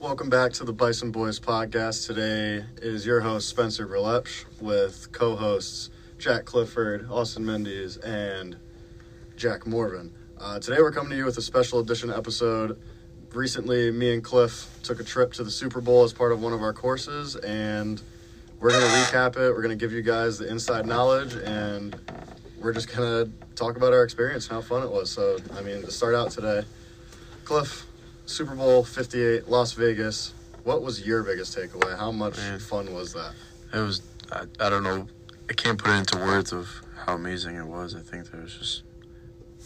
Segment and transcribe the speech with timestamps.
[0.00, 2.06] Welcome back to the Bison Boys podcast.
[2.06, 8.56] Today is your host Spencer Verlepsch with co-hosts Jack Clifford, Austin Mendes, and
[9.34, 10.14] Jack Morvan.
[10.38, 12.80] Uh, today we're coming to you with a special edition episode.
[13.34, 16.52] Recently, me and Cliff took a trip to the Super Bowl as part of one
[16.52, 18.00] of our courses, and
[18.60, 19.50] we're going to recap it.
[19.50, 22.00] We're going to give you guys the inside knowledge, and
[22.60, 25.10] we're just going to talk about our experience, and how fun it was.
[25.10, 26.62] So, I mean, to start out today,
[27.44, 27.87] Cliff,
[28.28, 30.34] Super Bowl 58, Las Vegas.
[30.62, 31.96] What was your biggest takeaway?
[31.96, 32.58] How much Man.
[32.58, 33.32] fun was that?
[33.72, 35.06] It was, I, I don't know,
[35.48, 36.68] I can't put it into words of
[37.06, 37.96] how amazing it was.
[37.96, 38.82] I think there was just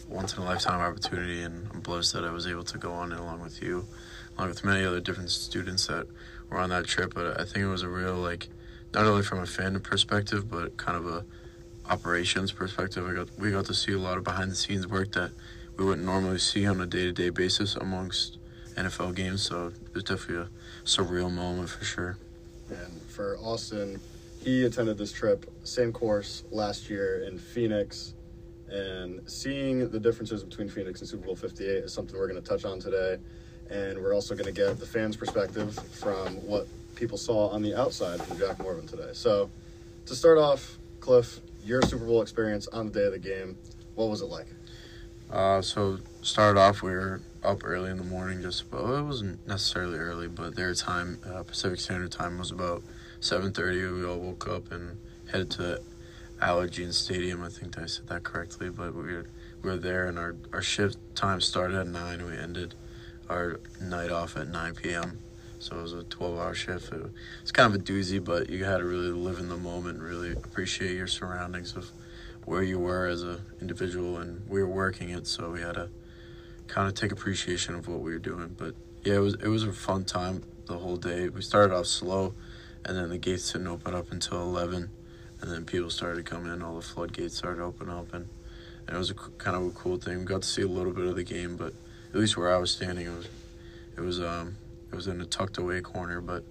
[0.08, 3.10] once in a lifetime opportunity, and I'm blessed that I was able to go on
[3.10, 3.84] it along with you,
[4.38, 6.06] along with many other different students that
[6.48, 7.14] were on that trip.
[7.14, 8.48] But I think it was a real, like,
[8.94, 11.24] not only from a fan perspective, but kind of a
[11.90, 13.04] operations perspective.
[13.08, 15.32] I got, we got to see a lot of behind the scenes work that
[15.76, 18.38] we wouldn't normally see on a day to day basis amongst
[18.76, 19.42] NFL games.
[19.42, 22.16] So it was definitely a surreal moment for sure.
[22.70, 24.00] And for Austin,
[24.42, 28.14] he attended this trip, same course last year in Phoenix.
[28.68, 32.48] And seeing the differences between Phoenix and Super Bowl 58 is something we're going to
[32.48, 33.18] touch on today.
[33.70, 37.74] And we're also going to get the fans' perspective from what people saw on the
[37.74, 39.10] outside from Jack Morvan today.
[39.12, 39.50] So,
[40.06, 43.56] to start off, Cliff, your Super Bowl experience on the day of the game,
[43.94, 44.46] what was it like?
[45.30, 48.42] Uh, so started off, we were up early in the morning.
[48.42, 52.82] Just well, it wasn't necessarily early, but their time, uh, Pacific Standard Time, was about
[53.20, 53.84] seven thirty.
[53.84, 54.98] We all woke up and
[55.30, 55.82] headed to
[56.40, 57.42] Allegiant Stadium.
[57.42, 59.26] I think I said that correctly, but we were
[59.62, 62.20] we were there, and our our shift time started at nine.
[62.20, 62.74] and We ended
[63.28, 65.18] our night off at nine p.m.
[65.58, 66.92] So it was a twelve-hour shift.
[66.92, 67.02] It,
[67.40, 70.32] it's kind of a doozy, but you had to really live in the moment, really
[70.32, 71.90] appreciate your surroundings of
[72.44, 75.88] where you were as an individual, and we were working it, so we had to
[76.72, 78.56] kind of take appreciation of what we were doing.
[78.56, 81.28] But yeah, it was it was a fun time the whole day.
[81.28, 82.34] We started off slow,
[82.84, 84.88] and then the gates didn't open up until eleven,
[85.42, 86.62] and then people started coming in.
[86.62, 88.26] All the floodgates started opening up, and,
[88.86, 90.20] and it was a, kind of a cool thing.
[90.20, 91.74] We got to see a little bit of the game, but
[92.14, 93.28] at least where I was standing, it was
[93.98, 94.56] it was um
[94.90, 96.42] it was in a tucked away corner, but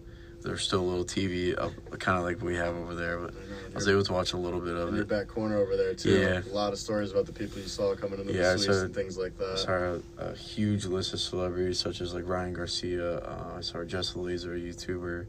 [0.44, 3.18] there's still a little TV up, kind of like we have over there.
[3.20, 3.34] But
[3.72, 5.08] I was able to watch a little bit of in your it.
[5.08, 6.20] back corner over there, too.
[6.20, 6.42] Yeah.
[6.52, 8.86] A lot of stories about the people you saw coming into Yeah, the suites saw-
[8.86, 9.52] and things like that.
[9.54, 13.20] I saw a, a huge list of celebrities such as like Ryan Garcia.
[13.20, 15.26] Uh, I saw Jess Laser, a YouTuber.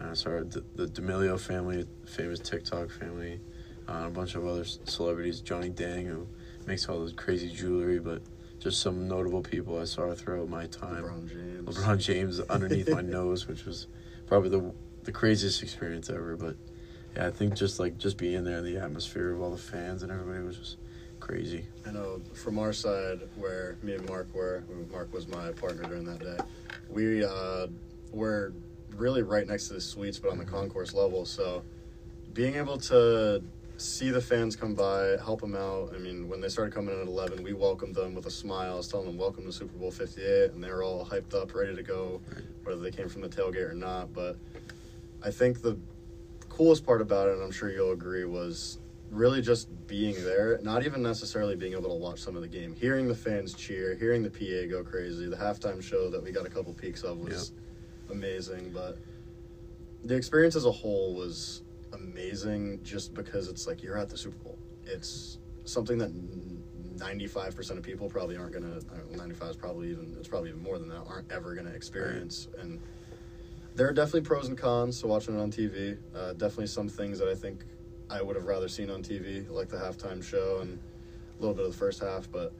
[0.00, 3.40] Uh, I saw the, the D'Amelio family, famous TikTok family.
[3.88, 5.40] Uh, a bunch of other celebrities.
[5.40, 6.26] Johnny Dang, who
[6.66, 8.22] makes all this crazy jewelry, but
[8.60, 11.02] just some notable people I saw throughout my time.
[11.02, 11.76] LeBron James.
[11.78, 13.88] LeBron James underneath my nose, which was
[14.32, 14.72] probably the
[15.02, 16.36] the craziest experience ever.
[16.38, 16.56] But
[17.14, 20.10] yeah, I think just like just being there the atmosphere of all the fans and
[20.10, 20.78] everybody was just
[21.20, 21.66] crazy.
[21.86, 26.04] I know from our side, where me and Mark were, Mark was my partner during
[26.04, 26.38] that day,
[26.88, 27.66] we uh,
[28.10, 28.54] were
[28.96, 31.26] really right next to the suites, but on the concourse level.
[31.26, 31.62] So
[32.32, 33.42] being able to
[33.76, 35.92] see the fans come by, help them out.
[35.94, 38.82] I mean, when they started coming in at 11, we welcomed them with a smile.
[38.82, 41.82] Telling them, welcome to Super Bowl 58, and they were all hyped up, ready to
[41.82, 42.22] go,
[42.64, 44.12] whether they came from the tailgate or not.
[44.12, 44.36] But
[45.24, 45.78] I think the
[46.48, 48.78] coolest part about it, and I'm sure you'll agree, was
[49.10, 52.74] really just being there, not even necessarily being able to watch some of the game,
[52.74, 55.28] hearing the fans cheer, hearing the PA go crazy.
[55.28, 57.52] The halftime show that we got a couple peeks of was
[58.10, 58.98] amazing, but
[60.04, 61.62] the experience as a whole was
[61.92, 64.58] amazing just because it's like you're at the Super Bowl.
[64.84, 66.10] It's something that
[66.96, 70.78] 95% of people probably aren't going to 95 is probably even it's probably even more
[70.78, 72.80] than that aren't ever going to experience and
[73.74, 75.98] there are definitely pros and cons to watching it on TV.
[76.14, 77.64] Uh, definitely some things that I think
[78.10, 80.78] I would have rather seen on TV, like the halftime show and
[81.38, 82.30] a little bit of the first half.
[82.30, 82.52] But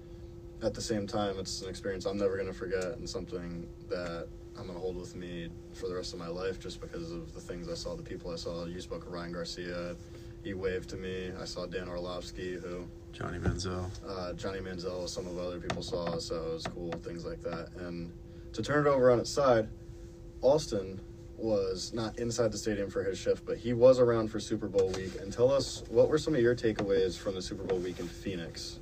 [0.62, 4.28] at the same time, it's an experience I'm never going to forget and something that
[4.56, 7.34] I'm going to hold with me for the rest of my life just because of
[7.34, 8.64] the things I saw, the people I saw.
[8.64, 9.96] You spoke of Ryan Garcia.
[10.42, 11.30] He waved to me.
[11.40, 13.90] I saw Dan Orlovsky, who Johnny Manziel.
[14.08, 17.68] uh, Johnny Manziel, some of other people saw, so it was cool, things like that.
[17.78, 18.12] And
[18.52, 19.68] to turn it over on its side,
[20.40, 21.00] Austin
[21.36, 24.88] was not inside the stadium for his shift, but he was around for Super Bowl
[24.90, 25.12] week.
[25.20, 28.08] And tell us, what were some of your takeaways from the Super Bowl week in
[28.08, 28.78] Phoenix?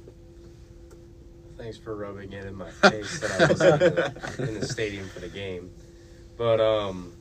[1.56, 5.08] Thanks for rubbing it in my face that I was in the, in the stadium
[5.08, 5.70] for the game.
[6.37, 7.12] But um,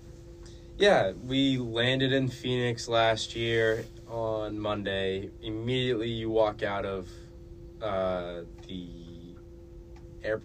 [0.80, 5.30] yeah, we landed in Phoenix last year on Monday.
[5.44, 7.10] Immediately, you walk out of
[7.81, 8.88] uh, the
[10.24, 10.42] air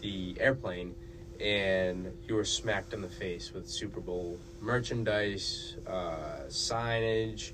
[0.00, 0.94] the airplane,
[1.40, 7.50] and you were smacked in the face with Super Bowl merchandise, uh, signage,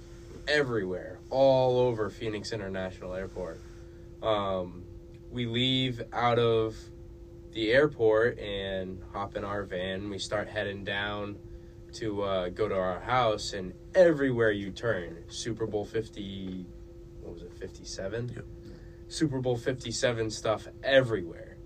[0.47, 3.59] everywhere, all over Phoenix International Airport.
[4.23, 4.85] Um,
[5.31, 6.77] we leave out of
[7.53, 10.11] the airport and hop in our van.
[10.11, 11.39] We start heading down
[11.95, 16.67] to uh, go to our house, and everywhere you turn, Super Bowl 50,
[17.21, 18.33] what was it, 57?
[18.35, 18.45] Yep.
[19.09, 21.57] Super Bowl 57 stuff everywhere.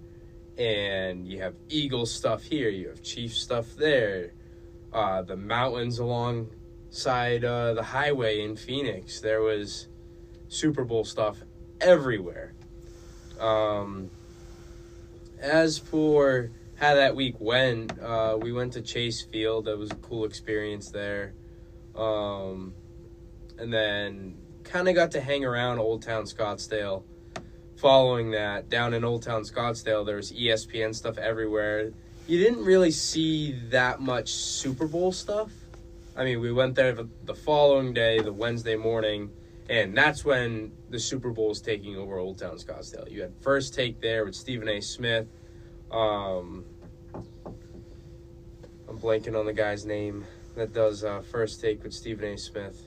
[0.58, 4.32] And you have Eagles stuff here, you have Chiefs stuff there.
[4.92, 9.88] Uh, the mountains alongside uh, the highway in Phoenix, there was
[10.48, 11.38] Super Bowl stuff
[11.80, 12.54] everywhere.
[13.38, 14.10] Um,
[15.40, 19.64] as for how that week went, uh, we went to Chase Field.
[19.64, 21.34] That was a cool experience there.
[21.94, 22.74] Um,
[23.58, 27.04] and then kind of got to hang around Old Town Scottsdale.
[27.76, 31.92] Following that, down in Old Town Scottsdale, there was ESPN stuff everywhere.
[32.26, 35.50] You didn't really see that much Super Bowl stuff.
[36.16, 39.30] I mean, we went there the, the following day, the Wednesday morning,
[39.68, 43.10] and that's when the Super Bowl was taking over Old Town Scottsdale.
[43.10, 44.80] You had first take there with Stephen A.
[44.80, 45.26] Smith.
[45.90, 46.64] Um,
[48.88, 50.24] I'm blanking on the guy's name
[50.54, 52.38] that does uh, first take with Stephen A.
[52.38, 52.82] Smith.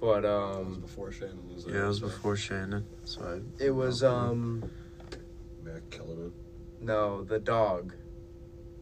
[0.00, 1.74] But It was um, before Shannon was there.
[1.74, 2.84] Yeah, it was so- before Shannon.
[3.04, 3.22] So
[3.60, 4.70] I, it was um
[5.64, 6.32] Max Kellerman,
[6.80, 7.94] no the dog.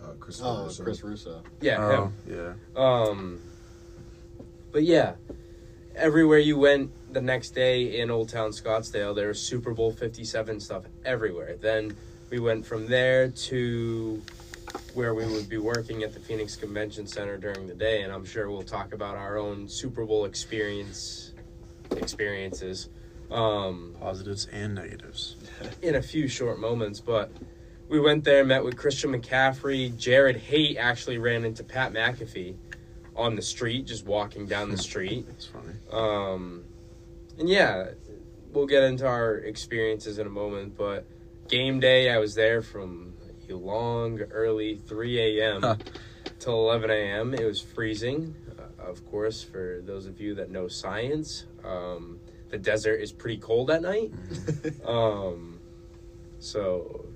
[0.03, 0.83] uh, Chris Oh, Russo.
[0.85, 1.43] Chris Russo.
[1.61, 2.13] Yeah, oh him.
[2.77, 3.41] yeah, Um,
[4.73, 5.15] but yeah,
[5.95, 10.61] everywhere you went the next day in Old Town Scottsdale, there was Super Bowl 57
[10.61, 11.57] stuff everywhere.
[11.57, 11.97] Then
[12.31, 14.23] we went from there to
[14.95, 18.25] where we would be working at the Phoenix Convention Center during the day, and I'm
[18.25, 21.33] sure we'll talk about our own Super Bowl experience
[21.93, 22.89] experiences
[23.31, 25.37] um, positives and negatives.
[25.83, 27.01] in a few short moments.
[27.01, 27.31] But
[27.89, 29.97] we went there, met with Christian McCaffrey.
[29.97, 32.57] Jared Haight actually ran into Pat McAfee
[33.15, 35.27] on the street, just walking down the street.
[35.31, 35.75] It's funny.
[35.91, 36.65] Um,
[37.39, 37.91] and yeah,
[38.53, 40.77] we'll get into our experiences in a moment.
[40.77, 41.07] But
[41.49, 43.15] game day, I was there from
[43.49, 45.79] a long, early 3 a.m.
[46.39, 47.35] till 11 a.m.
[47.35, 51.45] It was freezing, uh, of course, for those of you that know science.
[51.65, 54.13] Um, the desert is pretty cold at night.
[54.85, 55.61] Um,
[56.39, 57.07] so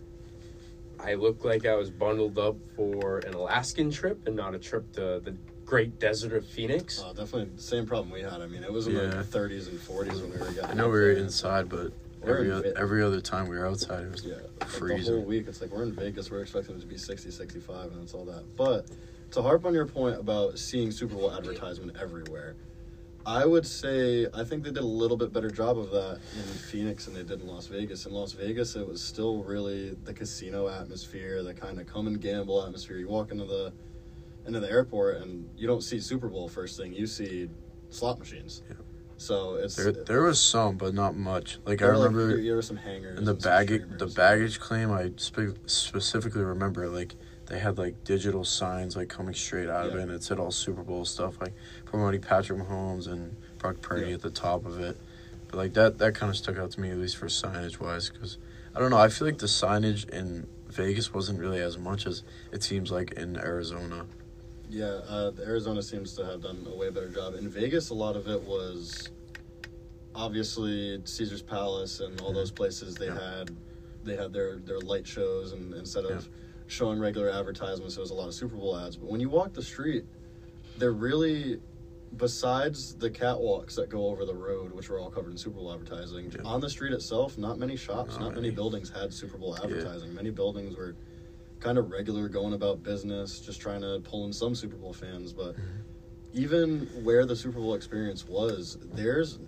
[0.99, 4.91] I looked like I was bundled up for an Alaskan trip and not a trip
[4.95, 7.01] to the great desert of Phoenix.
[7.05, 8.41] Oh, definitely the same problem we had.
[8.41, 9.23] I mean, it was in Yeah.
[9.23, 10.65] the 30s and 40s when we were getting.
[10.71, 11.23] I know we were there.
[11.23, 11.93] inside, but We're
[12.23, 15.47] every o- every other time we were outside, it was Yeah, like the whole week.
[15.49, 16.31] It's like we're in Vegas.
[16.31, 18.45] We're expecting it to be 60, 65, and it's all that.
[18.57, 18.87] But
[19.33, 22.57] to harp on your point about seeing Super Bowl advertisement everywhere,
[23.27, 26.43] I would say I think they did a little bit better job of that in
[26.43, 28.07] Phoenix than they did in Las Vegas.
[28.07, 32.21] In Las Vegas, it was still really the casino atmosphere, the kind of come and
[32.21, 32.97] gamble atmosphere.
[32.97, 33.73] You walk into the
[34.47, 36.95] into the airport and you don't see Super Bowl first thing.
[36.95, 37.51] You see
[37.91, 38.63] slot machines.
[38.69, 38.77] Yeah.
[39.21, 39.93] So it's there.
[39.93, 41.59] There was some, but not much.
[41.67, 42.43] Like I were, like, remember.
[42.43, 47.17] there, were some hangers And the baggage, the baggage claim, I spe- specifically remember like
[47.45, 50.51] they had like digital signs like coming straight out of it, and it said all
[50.51, 51.53] Super Bowl stuff like
[51.85, 54.15] promoting Patrick Mahomes and Brock Purdy Yeah.
[54.15, 54.97] at the top of it.
[55.49, 58.09] But like that, that kind of stuck out to me at least for signage wise,
[58.09, 58.39] because
[58.75, 62.23] I don't know, I feel like the signage in Vegas wasn't really as much as
[62.53, 64.07] it seems like in Arizona.
[64.71, 67.35] Yeah, uh, Arizona seems to have done a way better job.
[67.35, 69.09] In Vegas, a lot of it was
[70.15, 72.35] obviously Caesar's Palace and all Mhm.
[72.35, 72.95] those places.
[72.95, 73.37] They Yeah.
[73.39, 73.57] had
[74.03, 76.27] they had their their light shows, and instead of
[76.69, 78.97] showing regular advertisements, there was a lot of Super Bowl ads.
[78.97, 80.07] But when you walk the street,
[80.79, 81.61] they're really
[82.17, 85.71] besides the catwalks that go over the road, which were all covered in Super Bowl
[85.73, 86.33] advertising.
[86.35, 86.43] Yeah.
[86.45, 88.55] On the street itself, not many shops, Not not, many many.
[88.55, 89.65] buildings had Super Bowl Yeah.
[89.65, 90.15] advertising.
[90.15, 90.95] Many buildings were
[91.61, 95.33] kind of regular, going about business, just trying to pull in some Super Bowl fans.
[95.33, 95.57] But
[96.33, 99.39] even where the Super Bowl experience was, there's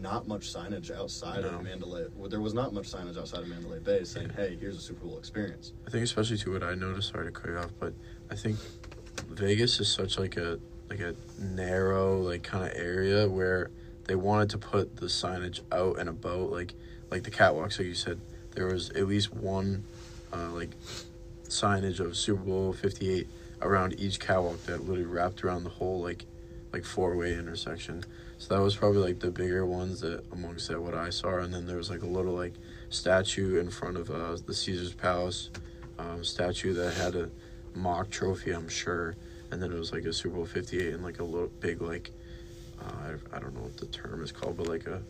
[0.00, 1.48] not much signage outside No.
[1.50, 2.06] of Mandalay.
[2.16, 5.06] well, There was not much signage outside of Mandalay Bay saying, "Hey, here's a Super
[5.06, 7.10] Bowl experience." I think especially to what I noticed.
[7.10, 7.94] Sorry to cut you off, but
[8.30, 8.58] I think
[9.28, 10.58] Vegas is such like a
[10.90, 13.70] like a narrow like kind of area where
[14.04, 16.74] they wanted to put the signage out and about like
[17.10, 18.20] like the catwalks like you said
[18.54, 19.82] there was at least one
[20.32, 20.70] uh, like
[21.48, 23.28] signage of Super Bowl 58
[23.62, 26.24] around each catwalk that literally wrapped around the whole like
[26.72, 28.04] like four way intersection
[28.38, 31.54] so that was probably like the bigger ones that amongst that what I saw and
[31.54, 32.52] then there was like a little like
[32.90, 35.50] statue in front of uh, the Caesar's Palace
[35.98, 37.30] um, statue that had a
[37.74, 39.16] mock trophy I'm sure
[39.50, 42.10] and then it was like a Super Bowl 58 and like a little big like
[42.80, 42.92] uh,
[43.32, 45.00] I, I don't know what the term is called but like a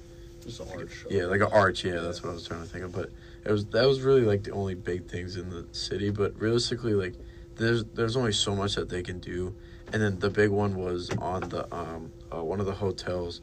[0.44, 1.04] Just an arch.
[1.10, 1.84] yeah, like an arch.
[1.84, 2.92] Yeah, that's what I was trying to think of.
[2.92, 3.10] But
[3.46, 6.10] it was that was really like the only big things in the city.
[6.10, 7.14] But realistically, like
[7.54, 9.54] there's there's only so much that they can do.
[9.92, 13.40] And then the big one was on the um uh, one of the hotels.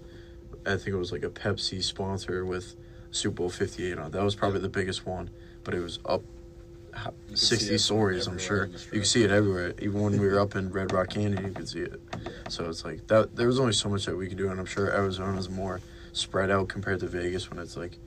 [0.66, 2.76] I think it was like a Pepsi sponsor with
[3.12, 4.12] Super Bowl Fifty Eight on.
[4.12, 5.30] That was probably the biggest one.
[5.64, 6.22] But it was up
[6.94, 8.66] ho- You can see 60 stories, I'm sure.
[8.68, 9.74] You can see it everywhere.
[9.80, 12.02] Even when we were up in Red Rock Canyon, you could see it.
[12.50, 13.38] So it's like that.
[13.38, 15.80] There was only so much that we could do, and I'm sure Arizona's more
[16.12, 17.98] spread out compared to Vegas when it's like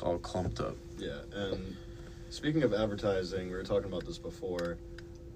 [0.00, 0.76] all clumped up.
[0.98, 1.76] Yeah, and
[2.30, 4.78] speaking of advertising, we were talking about this before,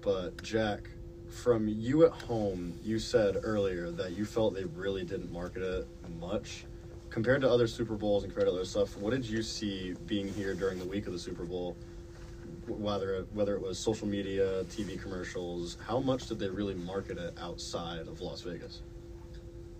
[0.01, 0.89] but Jack,
[1.29, 5.87] from you at home, you said earlier that you felt they really didn't market it
[6.19, 6.65] much.
[7.09, 10.31] Compared to other Super Bowls and compared to other stuff, what did you see being
[10.33, 11.75] here during the week of the Super Bowl?
[12.67, 17.33] Whether whether it was social media, TV commercials, how much did they really market it
[17.41, 18.83] outside of Las Vegas?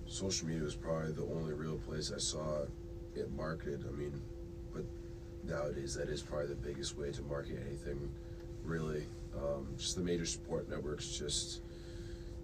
[0.07, 2.63] Social media was probably the only real place I saw
[3.15, 3.85] it marketed.
[3.87, 4.19] I mean,
[5.43, 8.09] nowadays that is probably the biggest way to market anything,
[8.63, 9.03] really.
[9.35, 11.61] Um, just the major sport networks just,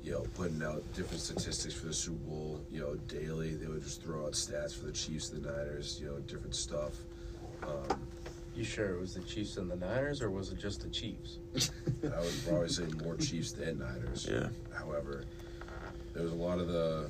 [0.04, 3.56] you know, putting out different statistics for the Super Bowl, you know, daily.
[3.56, 6.56] They would just throw out stats for the Chiefs, and the Niners, you know, different
[6.56, 6.92] stuff.
[7.64, 8.00] Um,
[8.56, 11.40] You sure it was the Chiefs and the Niners, or was it just the Chiefs?
[12.04, 14.28] I would probably say more Chiefs than Niners.
[14.32, 14.48] Yeah.
[14.74, 15.26] However,
[16.14, 17.10] there was a lot of the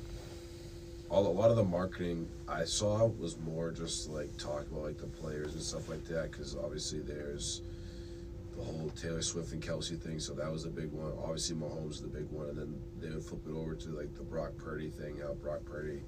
[1.24, 5.06] a lot of the marketing I saw was more just like talk about like the
[5.06, 7.62] players and stuff like that because obviously there's
[8.56, 11.12] the whole Taylor Swift and Kelce thing, so that was a big one.
[11.22, 14.14] Obviously Mahomes is the big one, and then they would flip it over to like
[14.14, 15.18] the Brock Purdy thing.
[15.22, 16.02] How Brock Purdy,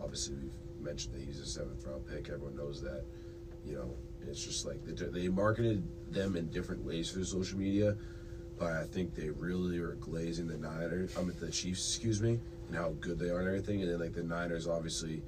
[0.00, 2.28] obviously we've mentioned that he's a seventh round pick.
[2.28, 3.04] Everyone knows that.
[3.66, 3.94] You know,
[4.28, 7.96] it's just like they, they marketed them in different ways through social media,
[8.58, 11.16] but I think they really are glazing the Niners.
[11.16, 13.82] I mean the Chiefs, excuse me, and how good they are and everything.
[13.82, 15.22] And then like the Niners, obviously,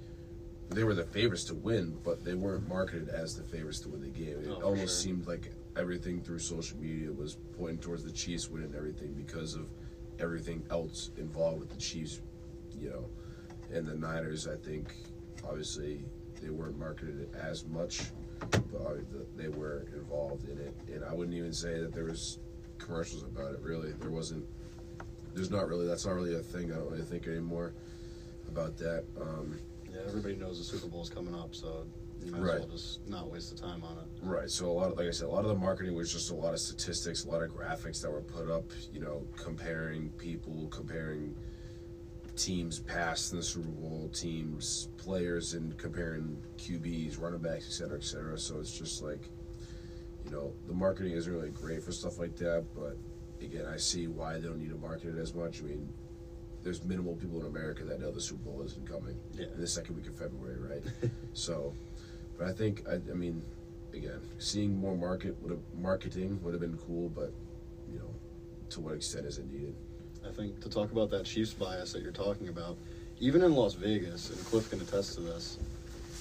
[0.71, 4.00] they were the favorites to win, but they weren't marketed as the favorites to win
[4.02, 4.40] the game.
[4.40, 4.88] It Oh, almost sure.
[4.88, 9.69] seemed like everything through social media was pointing towards the Chiefs winning everything because of
[10.19, 12.21] everything else involved with the Chiefs,
[12.78, 13.09] you know.
[13.73, 14.95] And the Niners, I think,
[15.47, 16.05] obviously,
[16.43, 18.02] they weren't marketed as much,
[18.50, 19.05] but
[19.37, 20.75] they were involved in it.
[20.93, 22.38] And I wouldn't even say that there was
[22.78, 23.61] commercials about it.
[23.61, 24.45] Really, there wasn't.
[25.37, 25.87] There's not really.
[25.87, 26.73] That's not really a thing.
[26.73, 27.75] I don't really think anymore
[28.49, 29.05] about that.
[29.21, 29.59] Um,
[29.93, 31.87] Yeah, everybody knows the Super Bowl's coming up, so
[32.25, 34.07] you might as well just not waste the time on it.
[34.23, 34.50] Right.
[34.50, 36.35] So a lot of, like I said, a lot of the marketing was just a
[36.35, 38.64] lot of statistics, a lot of graphics that were put up.
[38.90, 41.37] You know, comparing people, comparing
[42.35, 47.99] teams past in the Super Bowl, teams, players, and comparing QBs, running backs, et cetera,
[47.99, 48.38] et cetera.
[48.38, 49.28] So it's just like,
[50.25, 52.64] you know, the marketing isn't really great for stuff like that.
[52.75, 52.97] But
[53.40, 55.61] again, I see why they don't need to market it as much.
[55.61, 55.88] I mean,
[56.62, 59.47] there's minimal people in America that know the Super Bowl isn't coming Yeah.
[59.55, 61.11] in the second week of February, right?
[61.33, 61.73] so,
[62.38, 63.43] but I think I, I mean,
[63.95, 67.33] again, seeing more market would have marketing would have been cool, but
[67.93, 68.11] you know,
[68.71, 69.75] to what extent is it needed?
[70.26, 72.76] I think to talk about that Chiefs bias that you're talking about,
[73.21, 75.59] even in Las Vegas, and Cliff can attest to this,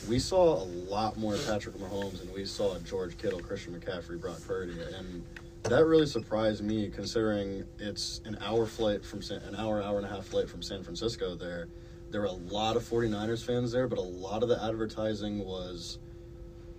[0.08, 4.38] we saw a lot more Patrick Mahomes and we saw George Kittle, Christian McCaffrey, Brock
[4.46, 5.24] Purdy, and
[5.70, 10.06] that really surprised me considering it's an hour flight from San, an hour, hour and
[10.06, 11.36] a half flight from San Francisco.
[11.36, 11.68] There,
[12.12, 16.00] there were a lot of 49ers fans there, but a lot of the advertising was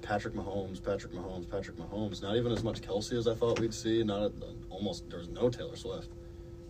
[0.02, 2.22] Patrick Mahomes, Patrick Mahomes, Patrick Mahomes.
[2.22, 4.02] Not even as much Kelce as I thought we'd see.
[4.04, 4.32] Not
[4.70, 6.10] almost there was no Taylor Swift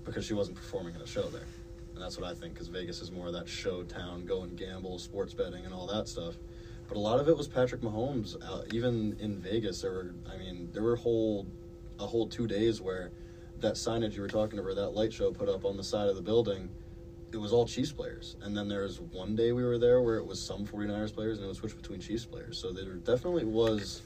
[0.04, 1.46] because she wasn't performing in a show there.
[1.94, 4.56] And that's what I think because Vegas is more of that show town, go and
[4.56, 6.36] gamble, sports betting, and all that stuff.
[6.88, 8.36] But a lot of it was Patrick Mahomes.
[8.40, 11.46] Uh, even in Vegas, there were, I mean, there were whole,
[11.98, 13.10] a whole two days where
[13.60, 16.16] that signage you were talking about, that light show put up on the side of
[16.16, 16.68] the building,
[17.32, 18.36] it was all Chiefs players.
[18.42, 21.38] And then there was one day we were there where it was some 49ers players
[21.38, 22.58] and it was switched between Chiefs players.
[22.58, 24.02] So there definitely was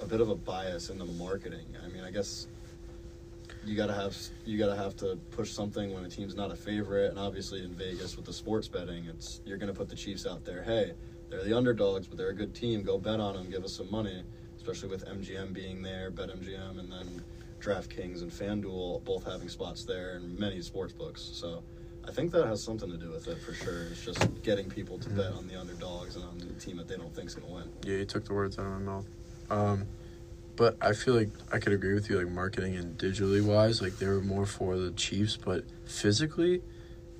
[0.00, 1.66] a bit of a bias in the marketing.
[1.84, 2.46] I mean, I guess
[3.64, 7.10] you gotta have you gotta have to push something when a team's not a favorite,
[7.10, 10.44] and obviously in Vegas with the sports betting, it's you're gonna put the Chiefs out
[10.44, 10.62] there.
[10.62, 10.92] Hey,
[11.30, 12.82] they're the underdogs, but they're a good team.
[12.82, 13.50] Go bet on them.
[13.50, 14.22] Give us some money.
[14.66, 17.22] Especially with MGM being there, BetMGM, and then
[17.60, 21.20] DraftKings and FanDuel both having spots there, and many sports books.
[21.20, 21.62] So.
[22.06, 23.84] I think that has something to do with it for sure.
[23.84, 26.96] It's just getting people to bet on the underdogs and on the team that they
[26.96, 27.72] don't think is going to win.
[27.82, 29.06] Yeah, you took the words out of my mouth.
[29.48, 29.86] Um,
[30.54, 33.96] but I feel like I could agree with you, like marketing and digitally wise, like
[33.96, 36.60] they were more for the Chiefs, but physically,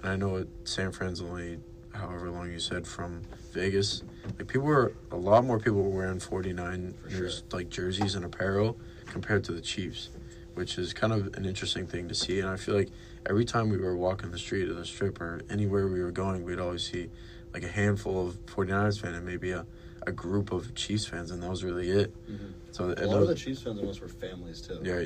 [0.03, 1.61] and I know San Fran's only
[1.95, 3.23] however long you said from
[3.53, 4.03] Vegas,
[4.39, 7.31] like people were a lot more people were wearing 49 For sure.
[7.53, 10.11] like jerseys and apparel compared to the Chiefs,
[10.55, 12.41] which is kind of an interesting thing to see.
[12.41, 12.91] And I feel like
[13.29, 16.45] every time we were walking the street or the strip or anywhere we were going,
[16.45, 17.11] we'd always see
[17.53, 19.65] like a handful of 49ers fans and maybe a,
[20.07, 22.13] a group of Chiefs fans, and that was really it.
[22.31, 22.47] Mm-hmm.
[22.73, 24.81] So A lot of the Chiefs fans almost were families too.
[24.83, 25.05] yeah.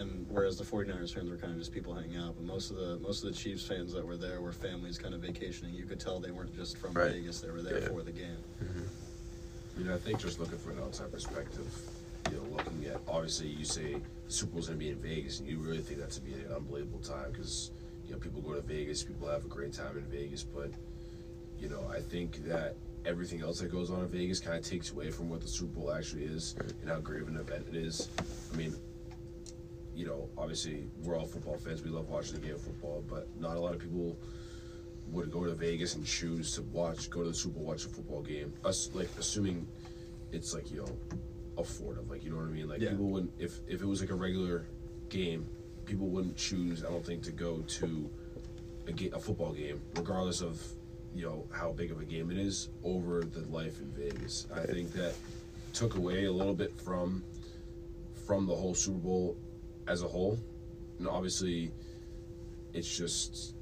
[0.00, 2.76] And whereas the 49ers fans were kind of just people hanging out but most of
[2.76, 5.84] the most of the chiefs fans that were there were families kind of vacationing you
[5.84, 7.12] could tell they weren't just from Right.
[7.12, 7.88] vegas they were there Yeah.
[7.88, 8.80] for the game mm-hmm.
[9.78, 11.64] You know, I think just looking from an outside perspective,
[12.30, 15.48] you know, looking at obviously you say the Super Bowl's gonna be in Vegas, and
[15.48, 17.70] you really think that's gonna be an unbelievable time because
[18.04, 20.70] you know people go to Vegas, people have a great time in Vegas, but
[21.58, 22.74] you know I think that
[23.06, 25.72] everything else that goes on in Vegas kind of takes away from what the Super
[25.80, 28.08] Bowl actually is and how great of an event it is.
[28.52, 28.74] I mean,
[30.00, 31.82] you know, obviously we're all football fans.
[31.84, 34.16] We love watching the game of football, but not a lot of people
[35.12, 37.88] would go to Vegas and choose to watch, go to the Super Bowl, watch a
[37.88, 38.50] football game.
[38.64, 39.66] Us like assuming
[40.32, 40.96] it's like you know
[41.62, 42.66] affordable, like you know what I mean.
[42.68, 42.90] Like Yeah.
[42.90, 44.64] people wouldn't if if it was like a regular
[45.10, 45.46] game,
[45.84, 46.82] people wouldn't choose.
[46.82, 48.10] I don't think to go to
[48.86, 50.62] a, ga- a football game, regardless of
[51.14, 54.46] you know how big of a game it is, over the life in Vegas.
[54.54, 55.12] I think that
[55.74, 57.22] took away a little bit from
[58.26, 59.36] from the whole Super Bowl
[59.90, 60.38] as a whole,
[60.98, 61.72] and obviously,
[62.72, 63.54] it's just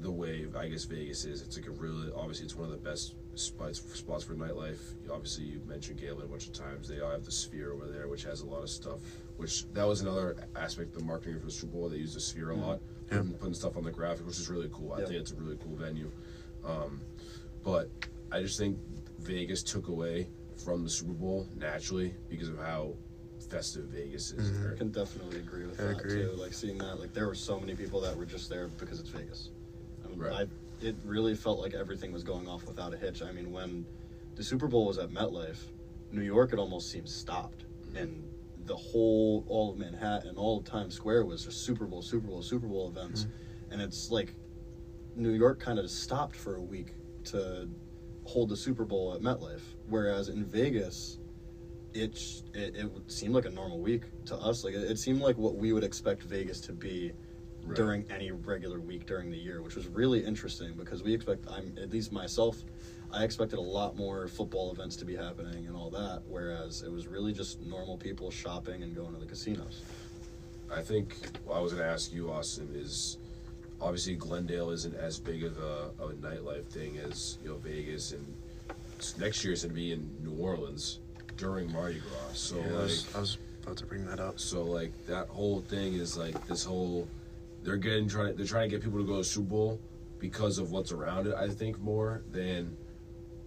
[0.00, 1.40] the way I guess Vegas is.
[1.42, 4.80] It's like a really obviously it's one of the best spots spots for nightlife.
[5.10, 6.88] Obviously, you mentioned Galen a bunch of times.
[6.88, 8.98] They all have the Sphere over there, which has a lot of stuff.
[9.36, 11.88] Which that was another aspect of the marketing for the Super Bowl.
[11.88, 12.80] They use the Sphere a lot,
[13.12, 13.18] Yeah.
[13.18, 14.92] putting, putting stuff on the graphic, which is really cool.
[14.94, 15.06] I Yeah.
[15.06, 16.10] think it's a really cool venue.
[16.64, 17.00] Um,
[17.62, 17.88] but
[18.32, 18.76] I just think
[19.20, 22.94] Vegas took away from the Super Bowl naturally because of how
[23.48, 24.50] festive Vegas is.
[24.50, 24.72] Mhm.
[24.72, 26.22] I can definitely agree with I that agree.
[26.22, 26.32] too.
[26.32, 29.08] Like seeing that, like there were so many people that were just there because it's
[29.10, 29.50] Vegas.
[30.04, 30.46] I mean, Right.
[30.82, 33.22] I, it really felt like everything was going off without a hitch.
[33.22, 33.84] I mean, when
[34.36, 35.58] the Super Bowl was at MetLife,
[36.12, 37.64] New York, it almost seemed stopped,
[37.96, 38.22] and
[38.64, 42.42] the whole all of Manhattan, all of Times Square was just Super Bowl, Super Bowl,
[42.42, 43.26] Super Bowl events,
[43.70, 44.34] and it's like
[45.16, 47.68] New York kind of stopped for a week to
[48.24, 51.17] hold the Super Bowl at MetLife, whereas in Vegas
[52.02, 54.64] it, it it would seem like a normal week to us.
[54.64, 57.12] Like it, it seemed like what we would expect Vegas to be
[57.64, 57.76] Right.
[57.76, 61.74] during any regular week during the year, which was really interesting because we expect I'm
[61.76, 62.56] at least myself,
[63.12, 66.90] I expected a lot more football events to be happening and all that, whereas it
[66.90, 69.82] was really just normal people shopping and going to the casinos.
[70.74, 73.18] I think what I was going to ask you, Austin, is
[73.82, 78.12] obviously Glendale isn't as big of a, of a nightlife thing as you know Vegas,
[78.12, 78.24] and
[79.18, 81.00] next year it's going to be in New Orleans
[81.38, 82.34] during Mardi Gras.
[82.34, 84.38] So Yeah, I, was, I was about to bring that up.
[84.38, 87.08] so like that whole thing is like this whole
[87.62, 89.80] they're getting trying they're trying to get people to go to Super Bowl
[90.18, 91.34] because of what's around it.
[91.34, 92.76] I think more than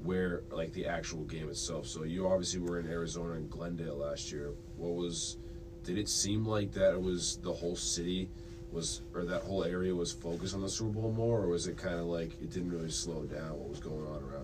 [0.03, 1.85] where like the actual game itself.
[1.87, 4.51] So you obviously were in Arizona and Glendale last year.
[4.77, 5.37] What was
[5.83, 8.29] did it seem like that it was the whole city
[8.71, 11.77] was or that whole area was focused on the Super Bowl more or was it
[11.77, 14.40] kind of like it didn't really slow down what was going on around?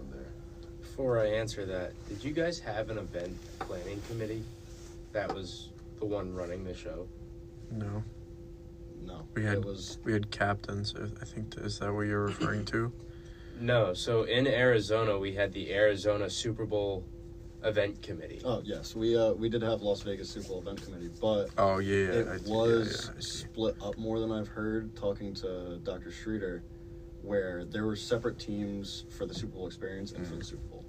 [0.97, 4.43] Before I answer that, did you guys have an event planning committee
[5.13, 7.07] that was the one running the show?
[7.71, 8.03] No,
[9.05, 10.95] No, We had- it was we had captains.
[10.99, 12.91] I I think is that what you're referring to?
[13.61, 13.93] No.
[13.93, 17.05] So in Arizona, we had the Arizona Super Bowl
[17.63, 18.41] event committee.
[18.43, 21.77] oh yes, we uh, we did have Las Vegas Super Bowl event committee, but Oh
[21.77, 22.11] yeah, yeah.
[22.21, 26.11] it I, was yeah, yeah, split up more than I've heard talking to Dr.
[26.11, 26.63] Streeter,
[27.21, 30.39] where there were separate teams for the Super Bowl experience and for Mm.
[30.39, 30.83] the Super Bowl.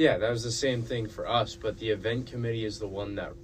[0.00, 3.14] Yeah, that was the same thing for us, but the event committee is the one
[3.16, 3.34] that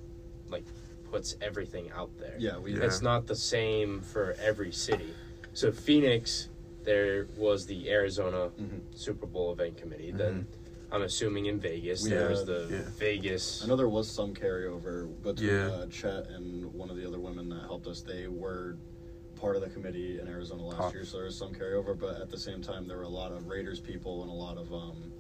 [0.48, 0.64] like
[1.10, 2.34] puts everything out there.
[2.38, 2.84] Yeah, we Yeah.
[2.84, 5.12] It's not the same for every city.
[5.52, 6.48] So Phoenix,
[6.82, 8.80] there was the Arizona Mhm.
[8.94, 10.12] Super Bowl event committee.
[10.12, 10.46] Then
[10.90, 12.74] I'm assuming in Vegas We there was the Mm-hmm.
[12.74, 12.82] yeah.
[12.96, 13.62] Vegas.
[13.62, 15.68] I know there was some carryover between Yeah.
[15.72, 18.00] uh, Chet and one of the other women that helped us.
[18.00, 18.78] They were
[19.34, 21.98] part of the committee in Arizona last year, so there was some carryover.
[21.98, 24.56] But at the same time, there were a lot of Raiders people and a lot
[24.56, 25.12] of um,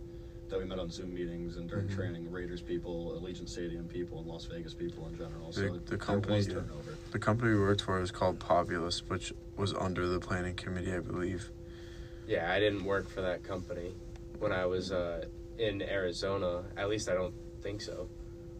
[0.48, 1.94] that we met on Zoom meetings and during Mhm.
[1.94, 2.30] training.
[2.30, 5.52] Raiders people, Allegiant Stadium people, and Las Vegas people in general.
[5.52, 6.54] So The- the there company, was yeah.
[6.54, 6.96] turnover.
[7.10, 11.00] The company we worked for was called Populous, which was under the planning committee, I
[11.00, 11.50] believe.
[12.26, 13.94] Yeah, I didn't work for that company
[14.38, 15.24] when I was uh,
[15.58, 16.64] in Arizona.
[16.76, 18.08] At least I don't think so.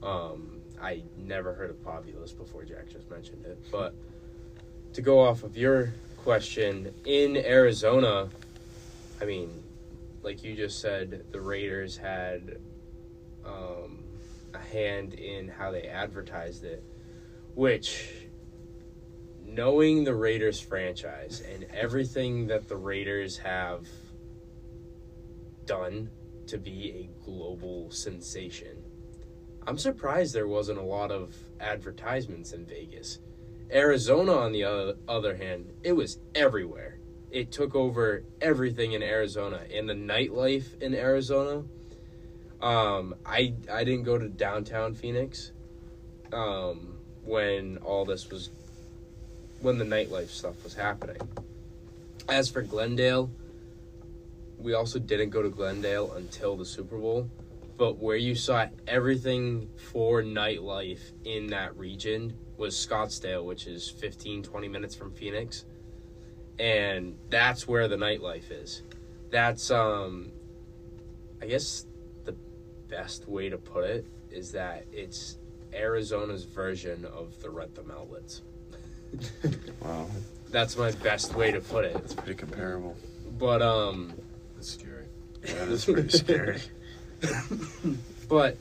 [0.03, 3.59] Um, I never heard of Populous before Jack just mentioned it.
[3.71, 3.95] But
[4.93, 8.29] to go off of your question, in Arizona,
[9.21, 9.51] I mean,
[10.27, 12.59] like you just said, the Raiders had
[13.45, 14.03] um,
[14.53, 16.83] a hand in how they advertised it,
[17.55, 18.27] which
[19.45, 23.87] knowing the Raiders franchise and everything that the Raiders have
[25.65, 26.11] done
[26.49, 28.83] to be a global sensation,
[29.65, 33.21] I'm surprised there wasn't a lot of advertisements in Vegas.
[33.71, 36.96] Arizona, on the other, other hand, it was everywhere.
[37.31, 39.63] It took over everything in Arizona.
[39.75, 41.65] And the nightlife in Arizona,
[42.61, 45.53] um, I I didn't go to downtown Phoenix
[46.33, 48.51] um, when all this was
[49.61, 51.17] when the nightlife stuff was happening.
[52.29, 53.31] As for Glendale,
[54.59, 57.31] we also didn't go to Glendale until the Super Bowl.
[57.77, 64.43] but where you saw everything for nightlife in that region was Scottsdale, which is 15,
[64.43, 65.67] 20 minutes from Phoenix.
[66.59, 68.83] And that's where the nightlife is.
[69.31, 70.31] That's, um,
[71.43, 71.87] I guess
[72.25, 72.35] the
[72.89, 75.37] best way to put it is that it's
[75.75, 78.43] Arizona's version of the Wrentham outlets.
[79.81, 80.09] Wow,
[80.51, 81.95] That's my best way to put it.
[81.97, 82.97] it's pretty comparable.
[83.39, 84.15] But, um,
[84.59, 85.05] It's scary.
[85.47, 86.61] Yeah, that's pretty scary.
[88.29, 88.57] but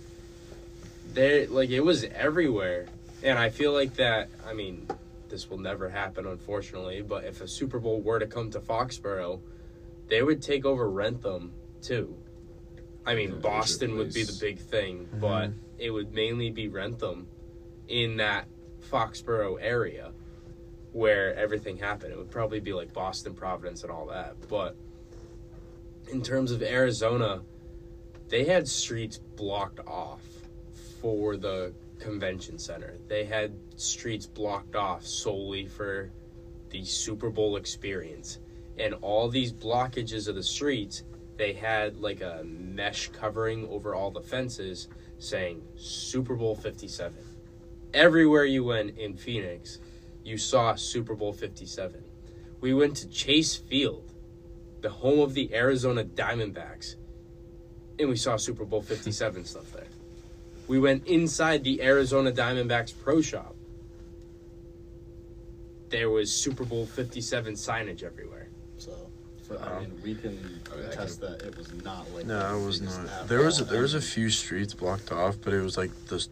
[1.14, 2.86] there like it was everywhere
[3.24, 4.88] and i feel like that i mean
[5.36, 9.42] this will never happen unfortunately but if a super bowl were to come to foxborough
[10.08, 12.16] they would take over wrentham too.
[13.06, 15.20] I mean Yeah, boston would be the big thing mm-hmm.
[15.20, 17.28] but it would mainly be wrentham
[17.90, 18.48] in that
[18.90, 20.14] foxborough area
[20.94, 22.14] where everything happened.
[22.14, 24.78] It would probably be like boston providence and all that but
[26.14, 27.42] in terms of arizona
[28.30, 30.22] they had streets blocked off
[31.02, 32.98] for the convention center.
[33.08, 36.12] They had streets blocked off solely for
[36.70, 38.40] the Super Bowl experience.
[38.78, 41.04] And all these blockages of the streets,
[41.38, 47.16] they had like a mesh covering over all the fences saying Super Bowl 57.
[47.94, 49.80] Everywhere you went in Phoenix,
[50.24, 52.04] you saw Super Bowl 57.
[52.60, 54.12] We went to Chase Field,
[54.82, 56.96] the home of the Arizona Diamondbacks
[58.00, 59.85] and we saw Super Bowl 57 stuff there.
[60.68, 63.56] We went inside the Arizona Diamondbacks Pro Shop.
[65.90, 68.48] There was Super Bowl 57 signage everywhere.
[68.78, 68.92] So,
[69.48, 70.32] for, I mean, we can
[70.74, 73.28] I mean, I attest that it was not like No, it was not.
[73.28, 73.68] There was all.
[73.68, 76.26] there was a few streets blocked off, but it was like the.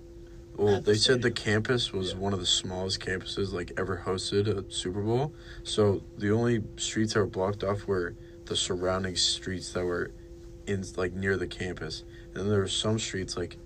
[0.57, 2.17] Well, the they said the campus was Yeah.
[2.19, 5.33] one of the smallest campuses like ever hosted a Super Bowl.
[5.63, 8.15] So the only streets that were blocked off were
[8.45, 10.11] the surrounding streets that were
[10.67, 13.57] in like near the campus, and then there were some streets like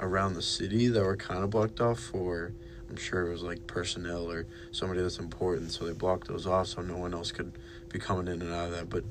[0.00, 2.52] around the city that were kind of blocked off for.
[2.90, 6.68] I'm sure it was like personnel or somebody that's important, so they blocked those off
[6.68, 7.52] so no one else could
[7.90, 8.88] be coming in and out of that.
[8.88, 9.04] But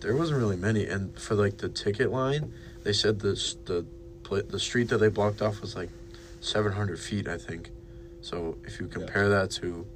[0.00, 3.34] there wasn't really many, and for like the ticket line, they said the
[3.66, 3.84] the
[4.44, 5.90] the street that they blocked off was like
[6.40, 7.70] 700 feet, I think.
[8.22, 9.86] So if you compare that to,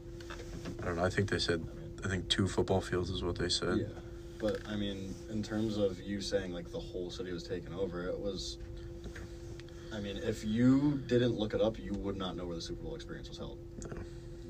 [0.82, 1.66] I don't know, I think they said,
[2.04, 3.78] I think two football fields is what they said.
[3.78, 3.86] Yeah,
[4.38, 8.04] but I mean, in terms of you saying like the whole city was taken over,
[8.04, 8.58] it was.
[9.92, 12.82] I mean, if you didn't look it up, you would not know where the Super
[12.82, 13.58] Bowl experience was held.
[13.84, 13.96] No.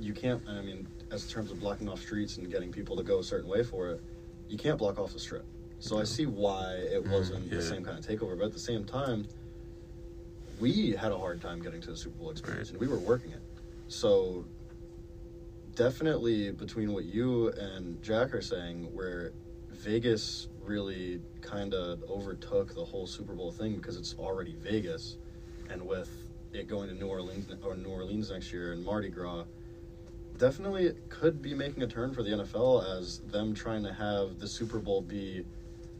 [0.00, 0.42] You can't.
[0.48, 3.24] I mean, as in terms of blocking off streets and getting people to go a
[3.24, 4.00] certain way for it,
[4.48, 5.44] you can't block off the strip.
[5.80, 7.56] So I see why it Mm, wasn't yeah.
[7.58, 9.26] the same kind of takeover, but at the same time,
[10.60, 12.80] we had a hard time getting to the Super Bowl experience, Right.
[12.80, 13.40] and we were working it.
[13.88, 14.44] So
[15.74, 19.32] definitely between what you and Jack are saying, where
[19.70, 25.16] Vegas really kind of overtook the whole Super Bowl thing because it's already Vegas,
[25.70, 26.10] and with
[26.52, 29.44] it going to New Orleans or New Orleans next year and Mardi Gras,
[30.38, 34.38] definitely it could be making a turn for the NFL as them trying to have
[34.38, 35.44] the Super Bowl be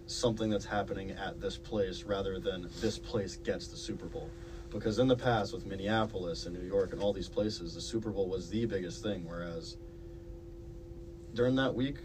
[0.06, 4.30] something that's happening at this place rather than this place gets the Super Bowl.
[4.70, 8.10] Because in the past, with Minneapolis and New York and all these places, the Super
[8.10, 9.24] Bowl was the biggest thing.
[9.26, 9.76] Whereas
[11.34, 11.96] during that week,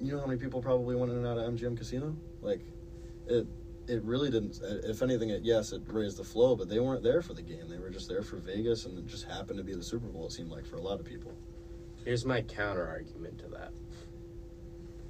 [0.00, 2.16] you know how many people probably went in and out of MGM Casino?
[2.40, 2.60] Like,
[3.26, 3.46] it
[3.88, 4.60] it really didn't.
[4.62, 7.68] If anything, it yes, it raised the flow, but they weren't there for the game.
[7.68, 10.26] They were just there for Vegas, and it just happened to be the Super Bowl.
[10.26, 11.32] It seemed like for a lot of people.
[12.04, 13.72] Here's my counter argument to that.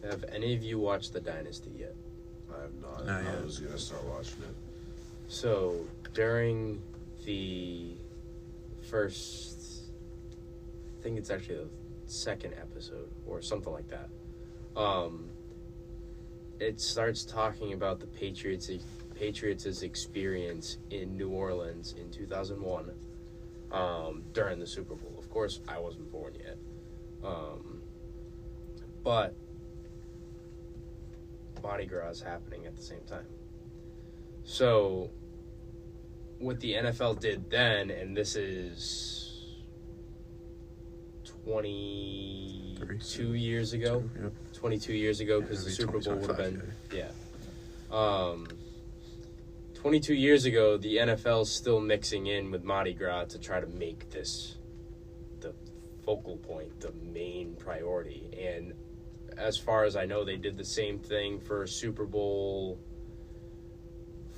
[0.08, 1.94] Have any of you watched The Dynasty yet?
[2.56, 3.06] I have not.
[3.06, 3.44] Not I yet.
[3.44, 4.54] was gonna start watching it.
[5.28, 6.82] So during
[7.24, 7.92] the
[8.80, 9.84] first,
[10.98, 11.68] I think it's actually the
[12.06, 14.08] second episode or something like that.
[14.76, 15.29] Um,
[16.60, 18.70] it starts talking about the Patriots
[19.14, 22.90] Patriots' experience in New Orleans in 2001
[23.72, 25.14] um, during the Super Bowl.
[25.18, 26.56] Of course, I wasn't born yet,
[27.22, 27.82] um,
[29.02, 29.34] but
[31.62, 33.26] Mardi Gras is happening at the same time.
[34.44, 35.10] So,
[36.38, 39.60] what the NFL did then, and this is
[41.44, 44.32] 22 years ago, Yep.
[44.60, 47.08] 22 years ago, because the Super Bowl would have 20, been, yeah.
[47.90, 48.46] Um,
[49.74, 54.10] 22 years ago, the NFL's still mixing in with Mardi Gras to try to make
[54.10, 54.58] this
[55.40, 55.54] the
[56.04, 58.28] focal point, the main priority.
[58.38, 58.74] And
[59.38, 62.78] as far as I know, they did the same thing for Super Bowl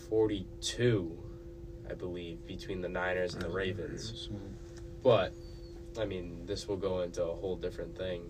[0.09, 1.19] 42,
[1.91, 4.29] I believe, between the Niners and the Ravens.
[5.03, 5.35] But,
[5.99, 8.23] I mean, this will go into a whole different thing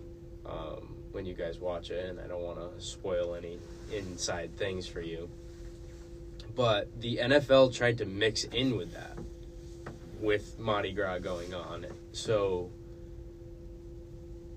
[0.46, 3.58] um, when you guys watch it, and I don't want to spoil any
[3.92, 5.28] inside things for you.
[6.54, 9.18] But the NFL tried to mix in with that,
[10.20, 11.86] with Mardi Gras going on.
[12.12, 12.70] So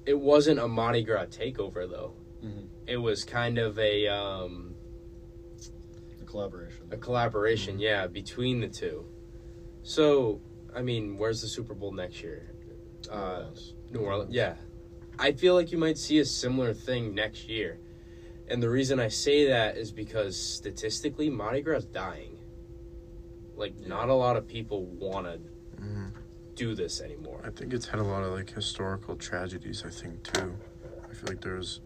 [0.06, 2.14] it wasn't a Mardi Gras takeover, though.
[2.44, 2.68] Mhm.
[2.88, 4.76] It was kind of a um,
[6.20, 6.88] The collaboration.
[6.92, 9.06] a collaboration, yeah, between the two.
[9.84, 10.42] So,
[10.76, 12.52] I mean, where's the Super Bowl next year?
[13.10, 13.46] Uh,
[13.92, 14.34] New Orleans.
[14.34, 14.56] Yeah.
[15.20, 17.80] I feel like you might see a similar thing next year.
[18.48, 22.38] And the reason I say that is because statistically, Mardi Gras is dying.
[23.56, 25.40] Like, not a lot of people want to
[25.82, 26.12] Mhm.
[26.56, 27.42] do this anymore.
[27.44, 29.84] I think it's had a lot of like historical tragedies.
[29.86, 30.56] I think too.
[31.10, 31.82] I feel like there was,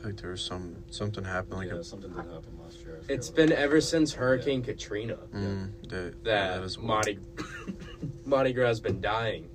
[0.00, 2.96] I think there was some something happened like yeah, a, something did happen last year.
[2.96, 3.64] I forget It's been it was.
[3.64, 7.18] ever since Hurricane Katrina mm, that that is Mardi,
[8.24, 9.48] Mardi Gras has been dying.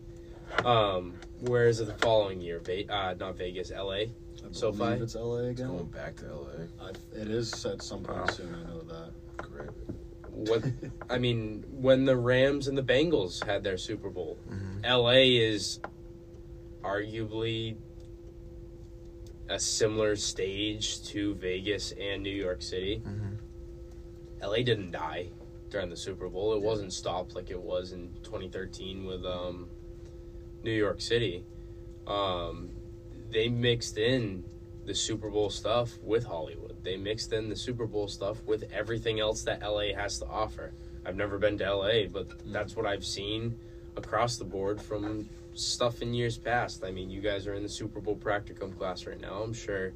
[0.63, 2.59] Um, where is it the following year?
[2.59, 3.91] Ve- uh, not Vegas, LA.
[3.93, 4.07] I
[4.51, 4.77] SoFi?
[4.77, 5.67] believe It's LA It's again.
[5.71, 6.49] going back to LA.
[6.85, 8.25] I, it is at some point Wow.
[8.27, 8.53] soon.
[8.55, 9.11] I know that.
[9.37, 9.69] Great.
[10.31, 10.63] What
[11.09, 14.83] I mean, when the Rams and the Bengals had their Super Bowl, Mhm.
[14.85, 15.79] LA is
[16.83, 17.75] arguably
[19.49, 23.01] a similar stage to Vegas and New York City.
[23.05, 23.37] Mhm.
[24.41, 25.29] LA didn't die
[25.69, 26.53] during the Super Bowl.
[26.53, 29.67] It wasn't stopped like it was in 2013 with um,
[30.65, 31.45] New York City.
[32.07, 32.71] Um,
[33.31, 34.43] they mixed in
[34.85, 36.75] the Super Bowl stuff with Hollywood.
[36.83, 40.73] They mixed in the Super Bowl stuff with everything else that LA has to offer.
[41.05, 43.57] I've never been to LA, but that's what I've seen
[43.95, 46.83] across the board from stuff in years past.
[46.83, 49.41] I mean, you guys are in the Super Bowl practicum class right now.
[49.43, 49.93] I'm sure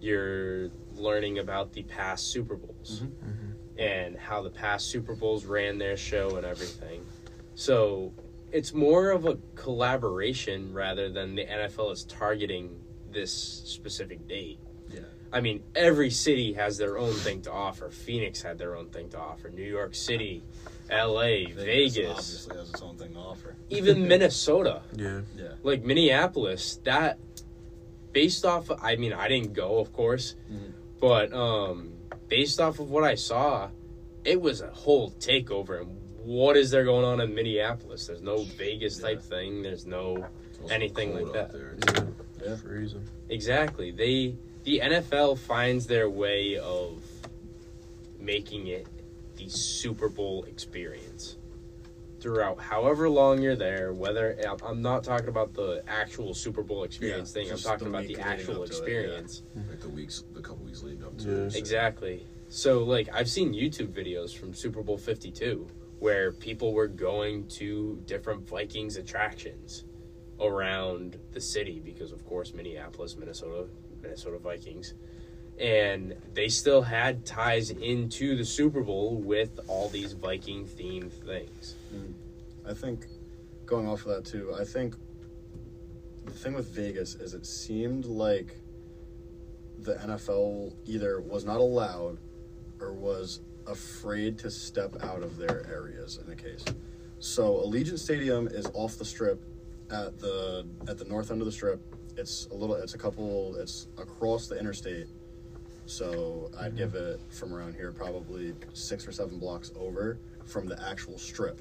[0.00, 3.78] you're learning about the past Super Bowls Mhm.
[3.78, 7.04] and how the past Super Bowls ran their show and everything.
[7.54, 8.12] So
[8.54, 14.60] it's more of a collaboration rather than the NFL is targeting this specific date.
[14.92, 15.00] Yeah.
[15.32, 17.90] I mean, every city has their own thing to offer.
[17.90, 19.50] Phoenix had their own thing to offer.
[19.50, 20.44] New York City,
[20.88, 23.56] LA, Vegas, obviously has its own thing to offer.
[23.70, 25.22] even Minnesota Yeah.
[25.36, 25.54] Yeah.
[25.64, 27.18] like Minneapolis, that
[28.12, 30.72] based off I mean I didn't go of course, Mhm.
[31.00, 31.94] but um
[32.28, 33.70] based off of what I saw,
[34.24, 38.06] it was a whole takeover and what is there going on in Minneapolis?
[38.06, 39.62] There's no Vegas type thing.
[39.62, 40.24] There's no
[40.70, 41.52] Anything like that.
[41.52, 42.04] There, Yeah.
[42.50, 42.56] Yeah.
[42.56, 43.04] Freezing.
[43.28, 43.90] exactly.
[43.90, 47.02] They the NFL finds their way of
[48.18, 48.86] making it
[49.36, 51.36] the Super Bowl experience
[52.20, 53.92] throughout however long you're there.
[53.92, 57.90] Whether I'm- I'm not talking about the actual Super Bowl experience Yeah, thing, I'm talking
[57.92, 58.76] the about the actual up to it, yeah.
[58.78, 59.42] experience.
[59.68, 61.46] Like the weeks, the couple weeks leading up to Yeah.
[61.48, 61.56] it.
[61.56, 62.24] Exactly.
[62.48, 65.66] So like I've seen YouTube videos from Super Bowl 52
[66.04, 69.84] where people were going to different Vikings attractions
[70.38, 73.68] around the city because of course Minneapolis, Minnesota,
[74.02, 74.92] Minnesota Vikings.
[75.58, 81.76] And they still had ties into the Super Bowl with all these Viking themed things.
[81.94, 82.12] Mm.
[82.68, 83.06] I think
[83.64, 84.96] going off of that too, I think
[86.26, 88.54] the thing with Vegas is it seemed like
[89.78, 92.18] the NFL either was not allowed
[92.78, 96.64] or was afraid to step out of their areas in a case.
[97.18, 99.42] So Allegiant Stadium is off the strip
[99.90, 101.80] at the at the north end of the strip.
[102.16, 105.08] It's a little it's a couple it's across the interstate.
[105.86, 106.76] So I'd mm-hmm.
[106.76, 111.60] give it from around here probably six or seven blocks over from the actual strip.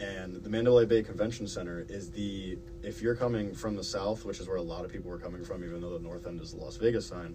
[0.00, 4.40] And the Mandalay Bay Convention Center is the if you're coming from the south, which
[4.40, 6.52] is where a lot of people were coming from, even though the north end is
[6.52, 7.34] the Las Vegas sign,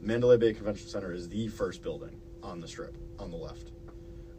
[0.00, 3.70] Mandalay Bay Convention Center is the first building on the strip on the left.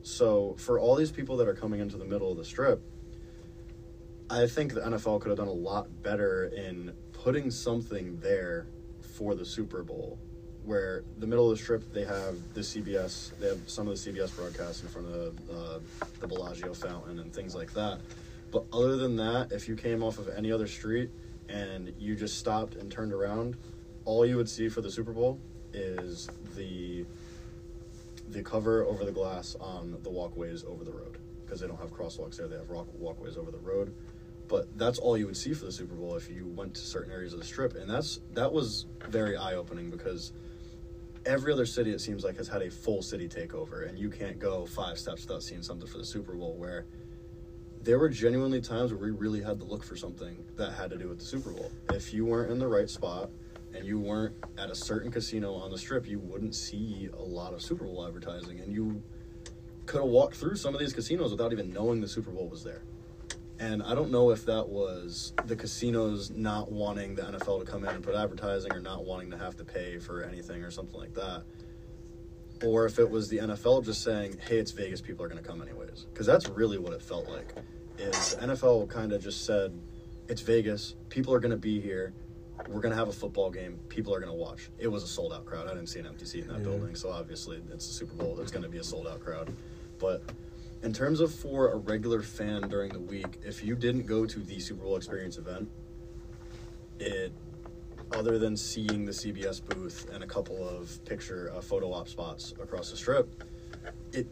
[0.03, 2.81] So for all these people that are coming into the middle of the strip,
[4.29, 8.67] I think the NFL could have done a lot better in putting something there
[9.17, 10.19] for the Super Bowl,
[10.63, 14.11] where the middle of the strip they have the CBS, they have some of the
[14.11, 15.79] CBS broadcasts in front of uh,
[16.19, 17.99] the Bellagio fountain and things like that.
[18.51, 21.09] But other than that, if you came off of any other street
[21.49, 23.57] and you just stopped and turned around,
[24.05, 25.39] all you would see for the Super Bowl
[25.73, 27.05] is the
[28.29, 31.93] the cover over the glass on the walkways over the road because they don't have
[31.93, 33.93] crosswalks there; they have rock, walkways over the road.
[34.47, 37.11] But that's all you would see for the Super Bowl if you went to certain
[37.11, 40.33] areas of the strip, and that's that was very eye opening because
[41.25, 44.39] every other city it seems like has had a full city takeover, and you can't
[44.39, 46.55] go five steps without seeing something for the Super Bowl.
[46.55, 46.85] Where
[47.81, 50.97] there were genuinely times where we really had to look for something that had to
[50.97, 51.71] do with the Super Bowl.
[51.91, 53.29] If you weren't in the right spot
[53.75, 57.53] and you weren't at a certain casino on the strip, you wouldn't see a lot
[57.53, 59.03] of Super Bowl advertising, and you
[59.85, 62.63] could have walked through some of these casinos without even knowing the Super Bowl was
[62.63, 62.83] there.
[63.59, 67.85] And I don't know if that was the casinos not wanting the NFL to come
[67.85, 70.99] in and put advertising or not wanting to have to pay for anything or something
[70.99, 71.43] like that.
[72.63, 75.47] or if it was the NFL just saying, "Hey, it's Vegas, people are going to
[75.47, 77.53] come anyways." Because that's really what it felt like.
[77.97, 79.77] Is NFL kind of just said,
[80.29, 82.13] "It's Vegas, people are going to be here.
[82.67, 83.79] We're going to have a football game.
[83.89, 85.67] People are going to watch." It was a sold out crowd.
[85.67, 86.63] I didn't see an empty seat in that Yeah.
[86.63, 88.39] building, so obviously it's the Super Bowl.
[88.39, 89.53] It's going to be a sold out crowd.
[89.99, 90.23] But
[90.83, 94.39] in terms of for a regular fan during the week, if you didn't go to
[94.39, 95.69] the Super Bowl experience event,
[96.99, 97.31] it
[98.11, 102.53] other than seeing the CBS booth and a couple of picture uh, photo op spots
[102.61, 103.43] across the strip,
[104.11, 104.27] it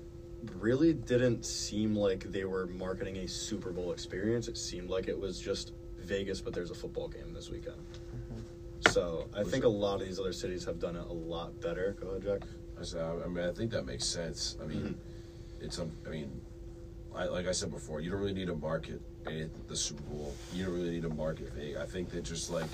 [0.60, 4.48] really didn't seem like they were marketing a Super Bowl experience.
[4.48, 7.78] It seemed like it was just Vegas, but there's a football game this weekend.
[8.90, 11.96] So I think a lot of these other cities have done it a lot better.
[12.00, 12.50] Go ahead, Jack.
[12.80, 14.58] I said, I mean, I think that makes sense.
[14.62, 14.98] I mean,
[15.62, 16.42] it's um, I mean,
[17.16, 20.34] I, like I said before, you don't really need to market the Super Bowl.
[20.54, 21.80] You don't really need to market Vegas.
[21.82, 22.68] I think that just like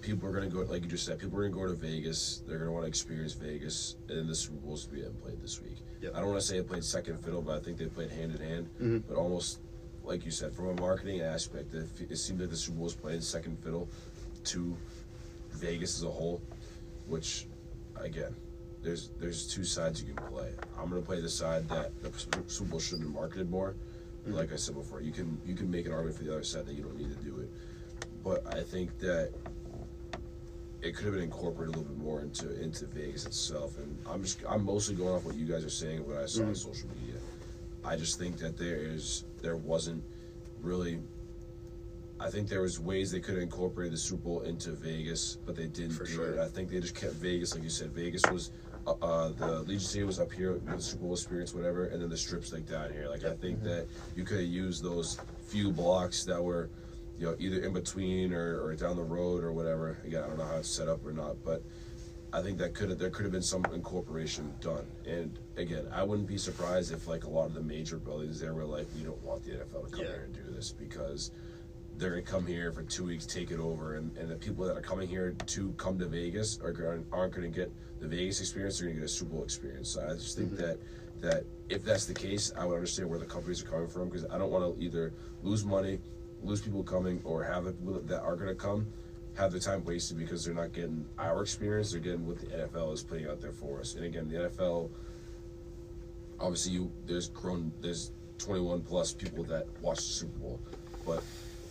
[0.00, 2.42] people are gonna go, like you just said, people are gonna go to Vegas.
[2.46, 5.76] They're gonna want to experience Vegas, and then the Super Bowl's being played this week.
[6.00, 6.12] Yep.
[6.14, 8.34] I don't want to say it played second fiddle, but I think they played hand
[8.34, 8.68] in hand.
[8.80, 9.02] Mhm.
[9.08, 9.60] But almost
[10.04, 12.94] like you said, from a marketing aspect, it, it seemed like the Super Bowl was
[12.94, 13.88] playing second fiddle
[14.44, 14.76] to
[15.56, 16.40] Vegas as a whole,
[17.06, 17.46] which
[18.00, 18.34] again,
[18.82, 20.50] there's there's two sides you can play.
[20.78, 22.12] I'm gonna play the side that the
[22.46, 23.74] Super Bowl should have been marketed more.
[24.24, 24.32] Hmm.
[24.32, 26.66] Like I said before, you can you can make an argument for the other side
[26.66, 27.50] that you don't need to do it,
[28.22, 29.32] but I think that
[30.82, 33.78] it could have been incorporated a little bit more into into Vegas itself.
[33.78, 36.26] And I'm just I'm mostly going off what you guys are saying, and what I
[36.26, 36.54] saw on hmm.
[36.54, 37.20] social media.
[37.84, 40.02] I just think that there is there wasn't
[40.60, 41.00] really.
[42.18, 45.54] I think there was ways they could have incorporated the Super Bowl into Vegas, but
[45.54, 46.30] they didn't For do sure.
[46.32, 46.38] it.
[46.38, 47.90] I think they just kept Vegas, like you said.
[47.92, 48.52] Vegas was
[48.86, 52.00] uh, uh, the Allegiant Stadium was up here with the Super Bowl experience, whatever, and
[52.00, 53.08] then the strips like down here.
[53.08, 56.70] Like I think that you could have used those few blocks that were,
[57.18, 59.98] you know, either in between or, or down the road or whatever.
[60.04, 61.62] Again, I don't know how it's set up or not, but
[62.32, 64.86] I think that could have there could have been some incorporation done.
[65.06, 68.54] And again, I wouldn't be surprised if like a lot of the major buildings there
[68.54, 70.12] were like, we don't want the NFL to come Yeah.
[70.12, 71.30] here and do this because
[71.98, 74.76] they're gonna come here for two weeks, take it over, and, and the people that
[74.76, 78.40] are coming here to come to Vegas are gonna, aren't going to get the Vegas
[78.40, 78.78] experience.
[78.78, 79.90] They're going to get a Super Bowl experience.
[79.90, 80.62] So I just think mm-hmm.
[80.62, 80.78] that
[81.20, 84.26] that if that's the case, I would understand where the companies are coming from because
[84.26, 85.98] I don't want to either lose money,
[86.42, 88.86] lose people coming, or have the people that are going to come
[89.36, 91.92] have their time wasted because they're not getting our experience.
[91.92, 93.94] They're getting what the NFL is putting out there for us.
[93.94, 94.90] And again, the NFL
[96.38, 100.60] obviously you there's grown there's 21 plus people that watch the Super Bowl,
[101.06, 101.22] but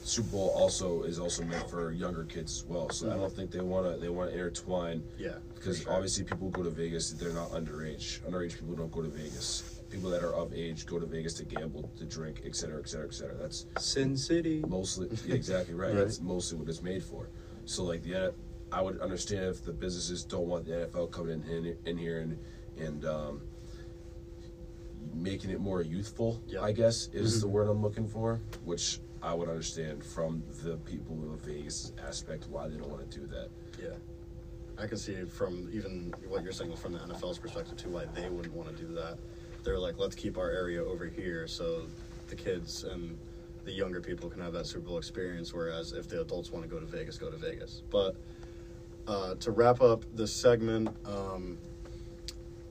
[0.06, 2.90] Super Bowl also is also meant for younger kids as well.
[2.92, 5.94] So I don't think they want to they want to intertwine Yeah, because sure.
[5.94, 8.20] obviously people go to Vegas they're not underage.
[8.22, 9.82] Underage people don't go to Vegas.
[9.90, 12.88] People that are of age go to Vegas to gamble, to drink, et cetera, et
[12.88, 13.36] cetera, et cetera.
[13.36, 14.64] That's Sin City.
[14.68, 15.90] mostly yeah, exactly right.
[15.94, 15.98] Right.
[15.98, 17.30] That's mostly what it's made for.
[17.66, 18.34] So like the
[18.72, 22.20] I would understand if the businesses don't want the NFL coming in in, in here
[22.20, 22.38] and
[22.78, 23.42] and um,
[25.16, 26.42] making it more youthful.
[26.48, 26.62] Yeah.
[26.62, 31.16] I guess is the word I'm looking for, which I would understand from the people
[31.34, 33.50] of Vegas aspect why they don't want to do that.
[33.82, 33.96] Yeah.
[34.78, 38.30] I can see from even what you're saying from the NFL's perspective too why they
[38.30, 39.18] wouldn't want to do that.
[39.64, 41.88] They're like, let's keep our area over here so
[42.28, 43.18] the kids and
[43.64, 45.52] the younger people can have that Super Bowl experience.
[45.52, 47.82] Whereas if the adults want to go to Vegas, go to Vegas.
[47.90, 48.16] But
[49.08, 51.58] uh, to wrap up this segment, um,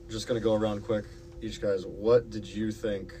[0.09, 1.03] just gonna go around quick.
[1.41, 3.13] Each guys, what did you think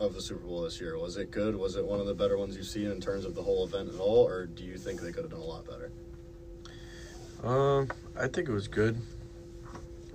[0.00, 0.98] of the Super Bowl this year?
[0.98, 1.56] Was it good?
[1.56, 3.88] Was it one of the better ones you've seen in terms of the whole event
[3.88, 5.90] at all, or do you think they could have done a lot better?
[7.42, 8.96] Um, I think it was good.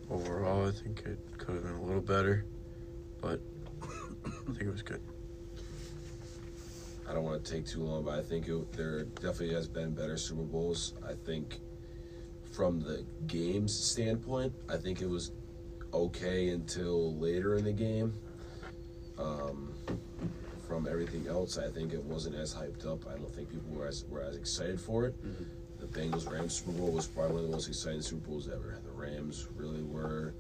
[0.10, 2.46] Overall, I think it could have been a little better,
[3.22, 3.40] but
[3.84, 5.02] I think it was good.
[7.10, 9.94] I don't want to take too long, but I think it, there definitely has been
[9.94, 10.94] better Super Bowls.
[11.08, 11.60] I think
[12.52, 15.32] from the games standpoint, I think it was
[15.94, 18.14] okay until later in the game.
[19.18, 19.73] Um,
[20.68, 23.06] from everything else, I think it wasn't as hyped up.
[23.08, 25.22] I don't think people were as were as excited for it.
[25.24, 25.44] Mm-hmm.
[25.80, 28.80] The Bengals Rams Super Bowl was probably one of the most exciting Super Bowls ever.
[28.84, 30.34] The Rams really were.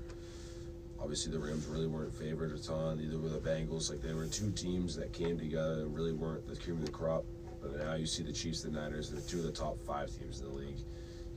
[0.99, 2.97] Obviously, the Rams really weren't favored a ton.
[2.97, 3.89] Neither were the Bengals.
[3.89, 6.91] Like they were two teams that came together and really weren't the cream of the
[6.91, 7.25] crop.
[7.61, 9.09] But now you see the Chiefs and the Niners.
[9.09, 10.79] They're two of the top five teams in the league.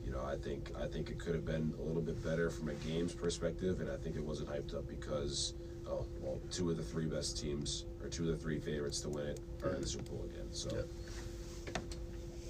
[0.04, 2.68] You know, I think I think it could have been a little bit better from
[2.68, 5.54] a games perspective, and I think it wasn't hyped up because
[5.88, 9.08] oh well, two of the three best teams or two of the three favorites to
[9.08, 10.46] win it are in the Super Bowl again.
[10.52, 10.88] So Yep.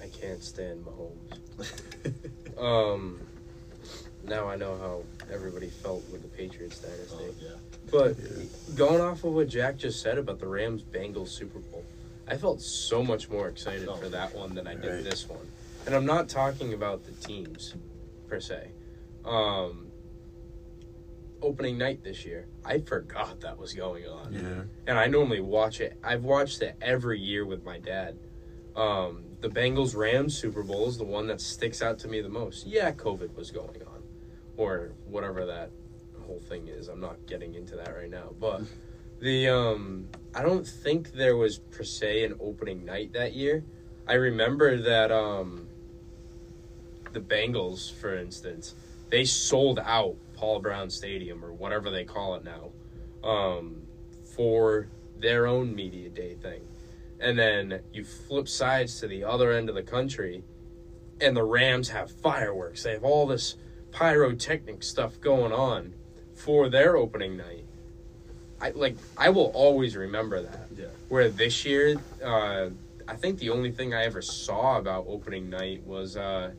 [0.01, 1.71] I can't stand Mahomes.
[2.57, 3.19] Um,
[4.23, 7.15] now I know how everybody felt with the Patriots dynasty.
[7.19, 7.49] Oh, yeah.
[7.91, 8.45] But Yeah.
[8.75, 11.83] going off of what Jack just said about the Rams Bengals Super Bowl,
[12.27, 13.95] I felt so much more excited Oh.
[13.95, 15.03] for that one than I did Right.
[15.03, 15.45] this one.
[15.85, 17.75] And I'm not talking about the teams
[18.27, 18.71] per se.
[19.23, 19.86] Um,
[21.41, 22.47] opening night this year.
[22.65, 24.33] I forgot that was going on.
[24.33, 24.63] Yeah.
[24.87, 25.97] and I normally watch it.
[26.03, 28.17] I've watched it every year with my dad.
[28.75, 32.29] Um, the Bengals Rams Super Bowl is the one that sticks out to me the
[32.29, 32.67] most.
[32.67, 34.03] Yeah, COVID was going on,
[34.55, 35.71] or whatever that
[36.25, 36.87] whole thing is.
[36.87, 38.61] I'm not getting into that right now, but
[39.19, 43.63] the um, I don't think there was per se an opening night that year.
[44.07, 45.67] I remember that um,
[47.13, 48.75] the Bengals, for instance,
[49.09, 52.71] they sold out Paul Brown Stadium or whatever they call it now
[53.27, 53.81] um,
[54.35, 54.87] for
[55.19, 56.61] their own media day thing.
[57.19, 60.43] And then you flip sides to the other end of the country,
[61.19, 62.83] and the Rams have fireworks.
[62.83, 63.55] They have all this
[63.91, 65.95] pyrotechnic stuff going on
[66.35, 67.65] for their opening night.
[68.61, 68.97] I like.
[69.17, 70.67] I will always remember that.
[70.75, 70.85] Yeah.
[71.09, 72.69] Where this year, uh,
[73.07, 76.51] I think the only thing I ever saw about opening night was uh,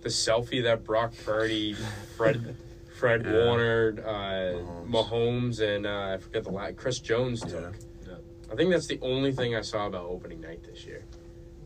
[0.00, 1.74] the selfie that Brock Purdy,
[2.16, 2.56] Fred,
[2.98, 3.44] Fred Yeah.
[3.44, 4.90] Warner, uh, Mahomes.
[4.90, 7.76] Mahomes, and uh, I forget the last Chris Jones took.
[8.06, 8.16] Yeah.
[8.50, 11.04] I think that's the only thing I saw about opening night this year.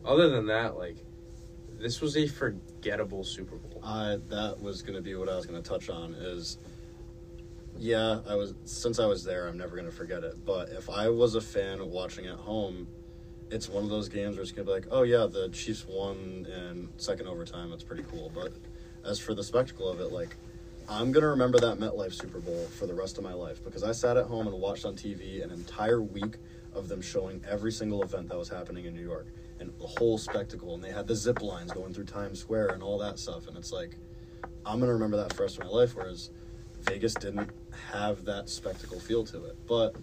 [0.05, 0.97] Other than that, like
[1.79, 3.81] this was a forgettable Super Bowl.
[3.83, 6.59] I that was gonna be what I was gonna touch on is
[7.79, 10.45] yeah, I was since I was there, I'm never gonna forget it.
[10.45, 12.87] But if I was a fan watching at home,
[13.49, 16.45] it's one of those games where it's gonna be like, oh yeah, the Chiefs won
[16.45, 17.71] in second overtime.
[17.71, 18.31] That's pretty cool.
[18.35, 18.53] But
[19.03, 20.35] as for the spectacle of it, like
[20.89, 23.93] I'm gonna remember that MetLife Super Bowl for the rest of my life because I
[23.93, 26.35] sat at home and watched on TV an entire week
[26.73, 29.27] of them showing every single event that was happening in New York
[29.59, 30.73] and the whole spectacle.
[30.73, 33.47] And they had the zip lines going through Times Square and all that stuff.
[33.47, 33.97] And it's like,
[34.65, 35.95] I'm gonna remember that for the rest of my life.
[35.95, 36.31] Whereas
[36.81, 37.49] Vegas didn't
[37.91, 39.55] have that spectacle feel to it.
[39.67, 39.95] But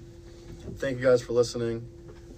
[0.76, 1.86] thank you guys for listening.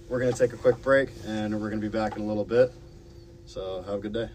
[0.09, 2.73] We're gonna take a quick break and we're gonna be back in a little bit.
[3.45, 4.29] So have a good day.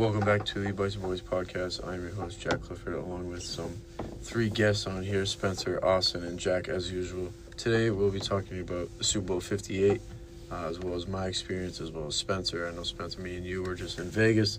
[0.00, 1.86] Welcome back to the Bison Boys podcast.
[1.86, 3.70] I'm your host, Jack Clifford, along with some
[4.22, 7.30] three guests on here Spencer, Austin, and Jack, as usual.
[7.58, 10.00] Today, we'll be talking about Super Bowl 58,
[10.50, 12.66] uh, as well as my experience, as well as Spencer.
[12.66, 14.58] I know Spencer, me and you were just in Vegas,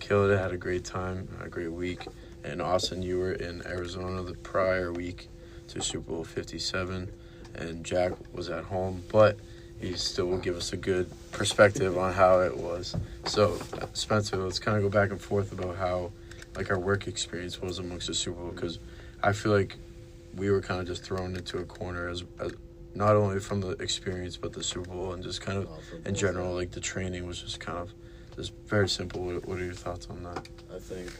[0.00, 2.04] killed it, had a great time, a great week.
[2.42, 5.28] And Austin, you were in Arizona the prior week
[5.68, 7.12] to Super Bowl 57,
[7.54, 9.38] and Jack was at home, but
[9.80, 12.94] he still will give us a good perspective on how it was.
[13.26, 13.58] So,
[13.94, 16.12] Spencer, let's kind of go back and forth about how,
[16.54, 18.78] like, our work experience was amongst the Super Bowl because
[19.22, 19.76] I feel like
[20.36, 22.52] we were kind of just thrown into a corner as, as
[22.94, 25.68] not only from the experience but the Super Bowl and just kind of
[26.04, 27.92] in general, like the training was just kind of
[28.36, 29.24] just very simple.
[29.24, 30.48] What, what are your thoughts on that?
[30.74, 31.10] I think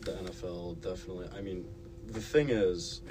[0.00, 1.28] the NFL definitely.
[1.36, 1.66] I mean,
[2.06, 3.02] the thing is,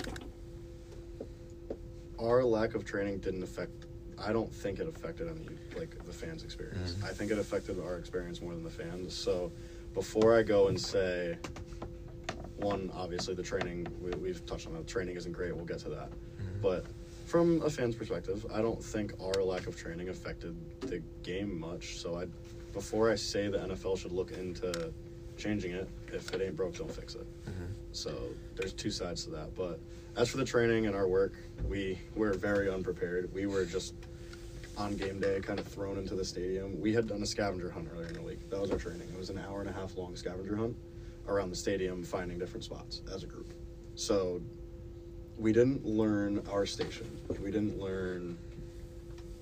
[2.19, 3.85] our lack of training didn't affect.
[4.19, 5.47] I don't think it affected any
[5.77, 6.93] like the fans' experience.
[6.93, 7.03] Mhm.
[7.05, 9.13] I think it affected our experience more than the fans.
[9.13, 9.51] So,
[9.93, 11.37] before I go and say,
[12.57, 15.55] one obviously the training we, we've touched on that training isn't great.
[15.55, 16.09] We'll get to that,
[16.61, 16.85] but.
[17.27, 21.97] From a fan's perspective, I don't think our lack of training affected the game much.
[21.99, 22.27] So I,
[22.71, 24.93] before I say the NFL should look into
[25.35, 25.89] changing it.
[26.13, 27.27] If it ain't broke, don't fix it.
[27.45, 27.66] Mhm.
[27.97, 29.55] So there's two sides to that.
[29.55, 29.79] But
[30.15, 31.33] as for the training and our work,
[31.67, 33.33] we were very unprepared.
[33.33, 33.95] We were just
[34.77, 36.79] on game day, kind of thrown into the stadium.
[36.79, 38.51] We had done a scavenger hunt earlier in the week.
[38.51, 39.09] That was our training.
[39.11, 40.77] It was an hour and a half long scavenger hunt
[41.27, 43.51] around the stadium, finding different spots as a group.
[43.95, 44.41] So
[45.39, 47.09] we didn't learn our station.
[47.41, 48.37] We didn't learn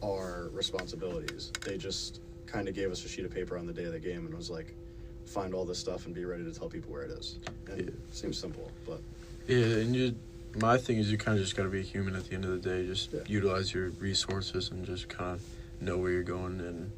[0.01, 1.51] our responsibilities.
[1.61, 3.99] They just kind of gave us a sheet of paper on the day of the
[3.99, 4.75] game and was like,
[5.25, 7.39] find all this stuff and be ready to tell people where it is.
[7.69, 7.87] And Yeah.
[7.87, 9.01] it seems simple, but
[9.47, 10.15] Yeah, and you.
[10.57, 12.51] My thing is, you kind of just got to be human at the end of
[12.51, 12.85] the day.
[12.87, 13.19] Just Yeah.
[13.27, 15.41] utilize your resources and just kind of
[15.81, 16.91] know where you're going and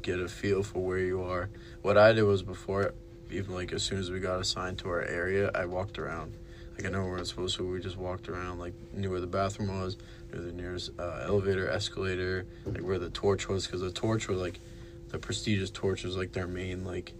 [0.00, 1.50] get a feel for where you are.
[1.82, 2.94] What I did was before,
[3.30, 6.34] even like as soon as we got assigned to our area, I walked around.
[6.76, 7.68] Like I know where I'm supposed to.
[7.70, 9.96] We just walked around, like knew where the bathroom was,
[10.32, 14.38] knew the nearest uh, elevator, escalator, like where the torch was, because the torch was
[14.40, 14.60] like
[15.08, 17.12] the prestigious torch was like their main like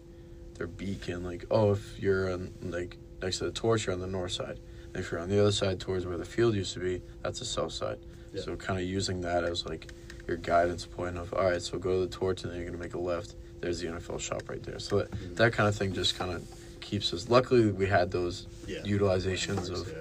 [0.60, 1.24] their beacon.
[1.24, 4.60] Like oh, if you're on like next to the torch, you're on the north side.
[4.92, 7.38] And if you're on the other side towards where the field used to be, that's
[7.38, 7.98] the south side.
[8.34, 8.42] Yeah.
[8.42, 9.90] So kind of using that as like
[10.28, 12.82] your guidance point of all right, so go to the torch and then you're gonna
[12.82, 13.36] make a left.
[13.62, 14.78] There's the NFL shop right there.
[14.78, 15.36] So that Mhm.
[15.36, 16.46] that kind of thing just kind of
[16.80, 17.30] keeps us.
[17.30, 18.80] Luckily, we had those yeah.
[18.82, 19.94] utilizations of Yeah.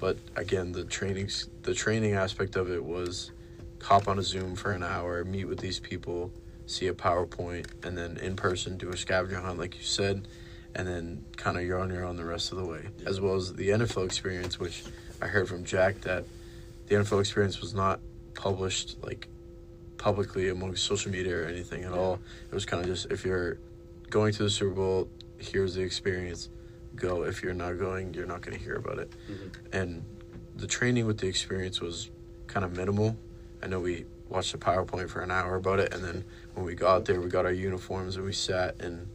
[0.00, 3.30] but again, the trainings, the training aspect of it was
[3.80, 6.32] hop on a Zoom for an hour, meet with these people,
[6.66, 10.26] see a PowerPoint, and then in person do a scavenger hunt, like you said,
[10.74, 13.34] and then kind of you're on your own the rest of the way, as well
[13.36, 14.82] as the NFL experience, which
[15.22, 16.24] I heard from Jack that
[16.86, 18.00] the NFL experience was not
[18.34, 19.28] published like
[19.96, 22.18] publicly among social media or anything at all.
[22.50, 23.58] It was kind of just if you're
[24.10, 25.08] going to the Super Bowl,
[25.38, 26.48] here's the experience.
[26.96, 27.24] Go.
[27.24, 29.10] If you're not going, you're not going to hear about it.
[29.28, 29.50] Mhm.
[29.72, 30.04] And
[30.56, 32.10] the training with the experience was
[32.46, 33.16] kind of minimal.
[33.62, 34.04] I know we
[34.34, 36.24] watched a PowerPoint for an hour about it, and then
[36.54, 39.08] when we got there, we got our uniforms and we sat in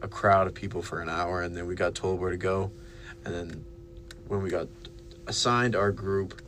[0.00, 2.72] a crowd of people for an hour, and then we got told where to go.
[3.24, 3.64] And then
[4.28, 4.66] when we got
[5.26, 6.40] assigned our group,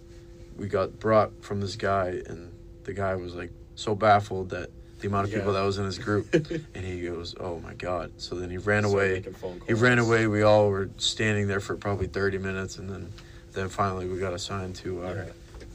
[0.57, 2.51] we got brought from this guy, and
[2.85, 4.71] the guy was like so baffled that
[5.01, 6.33] the amount of people that was in his group,
[6.75, 9.59] and he goes, "Oh my god!" So then he ran Started away.
[9.67, 10.27] He ran away.
[10.27, 13.13] We all were standing there for probably thirty minutes, and then
[13.53, 15.25] then finally we got assigned to our Yeah.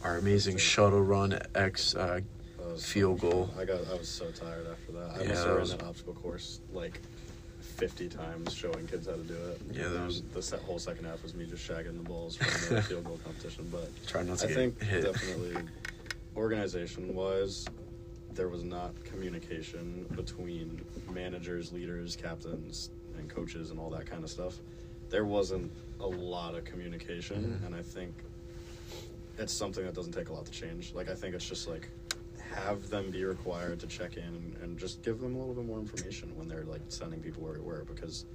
[0.03, 1.93] our amazing shuttle run X.
[1.95, 2.21] Uh,
[2.79, 3.49] was field goal.
[3.59, 3.79] I got.
[3.91, 5.11] I was so tired after that.
[5.19, 7.01] I Yeah, must that have ran that obstacle course like
[7.59, 9.61] fifty times, showing kids how to do it.
[9.73, 12.75] Yeah, that was- the se- whole second half was me just shagging the balls from
[12.75, 13.67] the field goal competition.
[13.71, 15.03] But try not to I think hit.
[15.03, 15.61] definitely,
[16.35, 17.65] organization wise,
[18.33, 24.29] there was not communication between managers, leaders, captains, and coaches, and all that kind of
[24.29, 24.55] stuff.
[25.09, 27.65] There wasn't a lot of communication, Mhm.
[27.67, 28.13] and I think
[29.37, 30.93] it's something that doesn't take a lot to change.
[30.93, 31.89] Like I think it's just like
[32.55, 35.65] have them be required to check in and, and just give them a little bit
[35.65, 38.25] more information when they're like sending people where we were because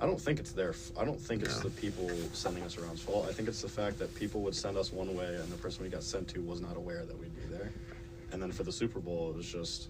[0.00, 0.70] I don't think it's their.
[0.70, 3.26] f- I don't think it's the people sending us around's fault.
[3.28, 5.82] I think it's the fact that people would send us one way, and the person
[5.82, 7.72] we got sent to was not aware that we'd be there.
[8.30, 9.88] And then for the Super Bowl, it was just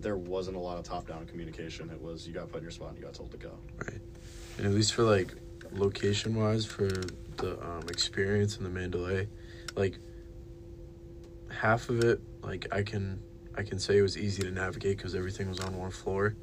[0.00, 1.90] there wasn't a lot of top-down communication.
[1.90, 3.50] It was you got put in your spot and you got told to go.
[3.84, 4.00] Right.
[4.58, 5.34] And at least for like
[5.72, 6.88] location wise for
[7.38, 9.26] the um, experience in the Mandalay,
[9.74, 9.98] like
[11.58, 13.20] half of it, like I can
[13.56, 16.36] I can say it was easy to navigate because everything was on one floor,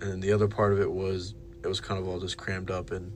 [0.00, 2.70] and then the other part of it was it was kind of all just crammed
[2.70, 2.90] up.
[2.90, 3.12] And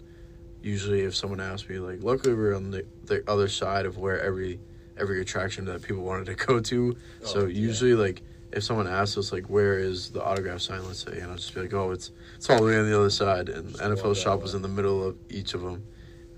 [0.62, 3.96] usually, if someone asked me, like, luckily we we're on the the other side of
[3.98, 4.60] where every
[4.98, 6.96] every attraction that people wanted to go to.
[7.22, 7.58] so Oh, yeah.
[7.60, 11.30] usually, like if someone asks us like where is the autograph sign, let's say, and
[11.30, 13.70] I'll just be like, oh, it's it's all the way on the other side, and
[13.70, 15.82] Just NFL shop was in the middle of each of them,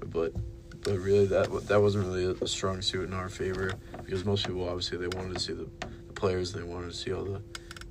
[0.06, 0.32] but
[0.82, 3.72] but really that that wasn't really a, a strong suit in our favor
[4.04, 5.68] because most people obviously they wanted to see the,
[6.06, 7.40] the players, they wanted to see all the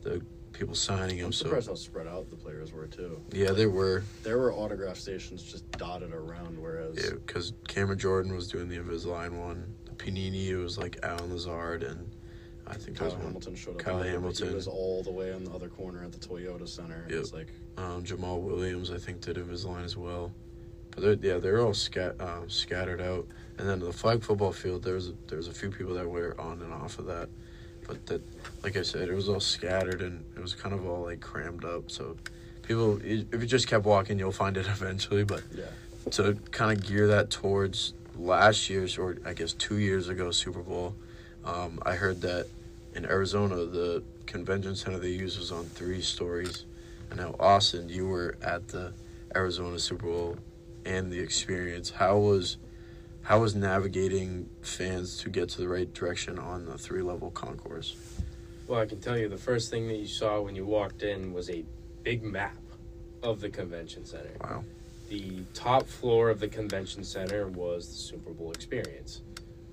[0.03, 0.21] the
[0.53, 1.25] people signing them.
[1.25, 1.33] I'm them.
[1.33, 3.21] So surprised how spread out the players were too.
[3.31, 8.33] yeah, they were There were autograph stations just dotted around, whereas yeah because Cameron Jordan
[8.35, 12.11] was doing the Invisalign one, the Panini it was like Allen Lazard and
[12.69, 13.77] I think Kyle one Hamilton showed up.
[13.79, 14.49] Kyle in there, but Hamilton.
[14.49, 17.05] He was all the way on the other corner at the Toyota Center.
[17.09, 17.19] Yep.
[17.19, 20.33] It's like Um, Jamaal Williams, I think, did Invisalign as well.
[20.97, 23.27] But they're, yeah, they're all scat, uh, scattered out.
[23.59, 26.59] And then the flag football field, there's a, there's a few people that were on
[26.63, 27.29] and off of that.
[27.87, 28.21] But that,
[28.63, 31.65] like I said, it was all scattered and it was kind of all like crammed
[31.65, 31.91] up.
[31.91, 32.17] So
[32.63, 35.23] people, if you just kept walking, you'll find it eventually.
[35.23, 35.65] But yeah,
[36.11, 40.63] to kind of gear that towards last year's, or I guess two years ago, Super
[40.63, 40.95] Bowl,
[41.45, 42.47] um, I heard that
[42.95, 46.65] in Arizona, the convention center they use was on three stories.
[47.11, 48.93] And now, Austin, you were at the
[49.35, 50.37] Arizona Super Bowl
[50.87, 51.91] and the experience.
[51.91, 52.57] How was
[53.23, 57.95] how was navigating fans to get to the right direction on the three level concourse?
[58.67, 61.33] Well, I can tell you the first thing that you saw when you walked in
[61.33, 61.65] was a
[62.03, 62.57] big map
[63.21, 64.31] of the convention center.
[64.41, 64.63] Wow.
[65.09, 69.21] The top floor of the convention center was the Super Bowl experience,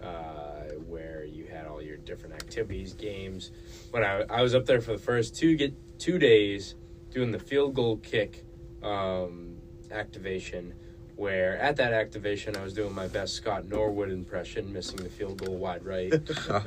[0.00, 3.50] uh, where you had all your different activities, games.
[3.90, 6.74] When I, I was up there for the first two get two days
[7.10, 8.44] doing the field goal kick
[8.82, 9.56] um,
[9.92, 10.74] activation,
[11.16, 15.44] where at that activation I was doing my best Scott Norwood impression, missing the field
[15.44, 16.12] goal wide right.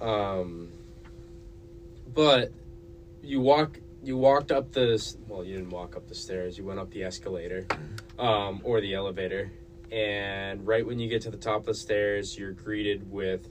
[0.00, 0.68] Um,
[2.12, 2.52] but
[3.22, 6.58] you walk, you walked up the well, you didn't walk up the stairs.
[6.58, 7.66] You went up the escalator,
[8.18, 9.50] um, or the elevator,
[9.90, 13.48] and right when you get to the top of the stairs, you're greeted with,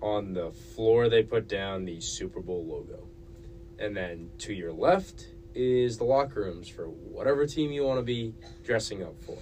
[0.00, 3.08] on the floor they put down the Super Bowl logo,
[3.78, 8.04] and then to your left is the locker rooms for whatever team you want to
[8.04, 9.38] be dressing up for.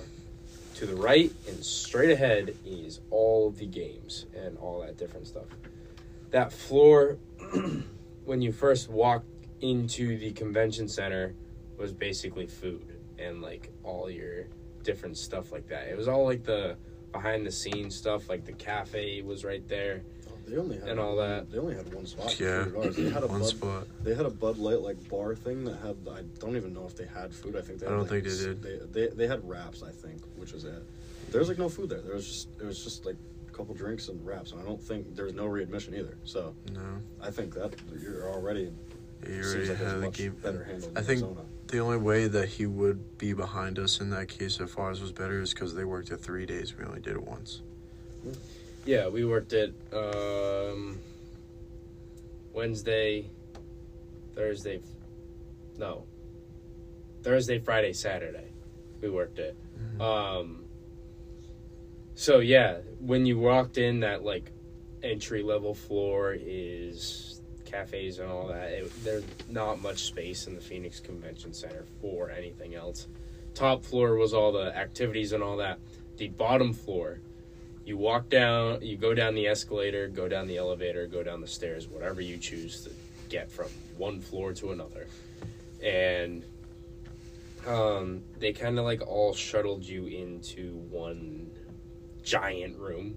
[0.77, 5.47] To the right and straight ahead is all the games and all that different stuff
[6.33, 7.19] that floor
[8.25, 9.29] when you first walked
[9.61, 11.35] into the convention center
[11.79, 14.47] was basically food and like all your
[14.83, 15.87] different stuff like that.
[15.89, 16.77] It was all like the
[17.13, 20.03] behind the scenes stuff, like the cafe was right there.
[20.53, 21.51] They only had And all that.
[21.51, 22.39] They only had one spot.
[22.39, 22.67] Yeah.
[22.91, 23.87] They had a one Bud, spot.
[24.05, 25.97] They had a Bud Light like bar thing that had.
[26.15, 27.57] I don't even know if they had food.
[27.57, 27.87] I think they.
[27.87, 28.93] I Had, don't like, think they did.
[28.93, 29.83] They, they they had wraps.
[29.83, 30.83] I think, which is it.
[31.31, 32.03] There was like no food there.
[32.03, 33.17] There was just it was just like
[33.49, 34.53] a couple drinks and wraps.
[34.53, 36.19] And I don't think there was no readmission either.
[36.25, 36.81] So No,
[37.23, 38.71] I think that you're already
[39.27, 40.37] you already like had the game.
[40.43, 40.93] better handled.
[40.99, 41.47] I think- Arizona.
[41.69, 45.11] The only way that he would be behind us in that case, if ours was
[45.11, 46.77] better, is because they worked it three days.
[46.77, 47.63] We only did it once.
[48.23, 48.33] Hmm.
[48.85, 50.99] Yeah, we worked it um
[52.53, 53.31] Wednesday,
[54.35, 54.81] Thursday,
[55.79, 56.05] no,
[57.23, 58.49] Thursday, Friday, Saturday.
[59.01, 59.57] We worked it.
[60.01, 60.65] Um,
[62.15, 64.51] so yeah, when you walked in, that like
[65.03, 68.69] entry level floor is cafes and all that.
[68.71, 73.09] It, there's not much space in the Phoenix Convention Center for anything else.
[73.55, 75.79] Top floor was all the activities and all that.
[76.17, 77.21] The bottom floor,
[77.85, 81.47] you walk down, you go down the escalator, go down the elevator, go down the
[81.47, 82.91] stairs, whatever you choose to
[83.29, 85.07] get from one floor to another.
[85.83, 86.45] And
[87.67, 91.51] um, they kind of like all shuttled you into one
[92.23, 93.17] giant room.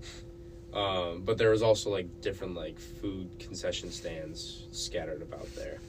[0.74, 5.80] Um, but there was also like different like food concession stands scattered about there.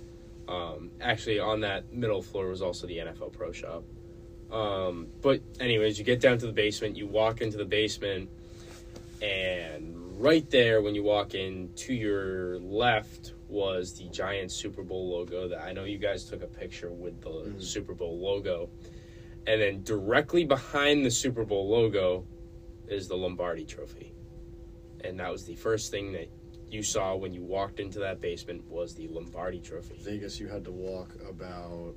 [0.48, 3.82] Um, actually, on that middle floor was also the NFL Pro Shop.
[4.52, 6.96] Um, but anyways, you get down to the basement.
[6.96, 8.30] You walk into the basement,
[9.22, 15.10] and right there, when you walk in, to your left was the giant Super Bowl
[15.10, 15.48] logo.
[15.48, 17.62] That I know you guys took a picture with the Mhm.
[17.62, 18.68] Super Bowl logo,
[19.46, 22.26] and then directly behind the Super Bowl logo
[22.88, 24.12] is the Lombardi Trophy,
[25.02, 26.28] and that was the first thing that
[26.68, 29.94] you saw when you walked into that basement was the Lombardi Trophy.
[30.00, 31.94] Vegas, you had to walk about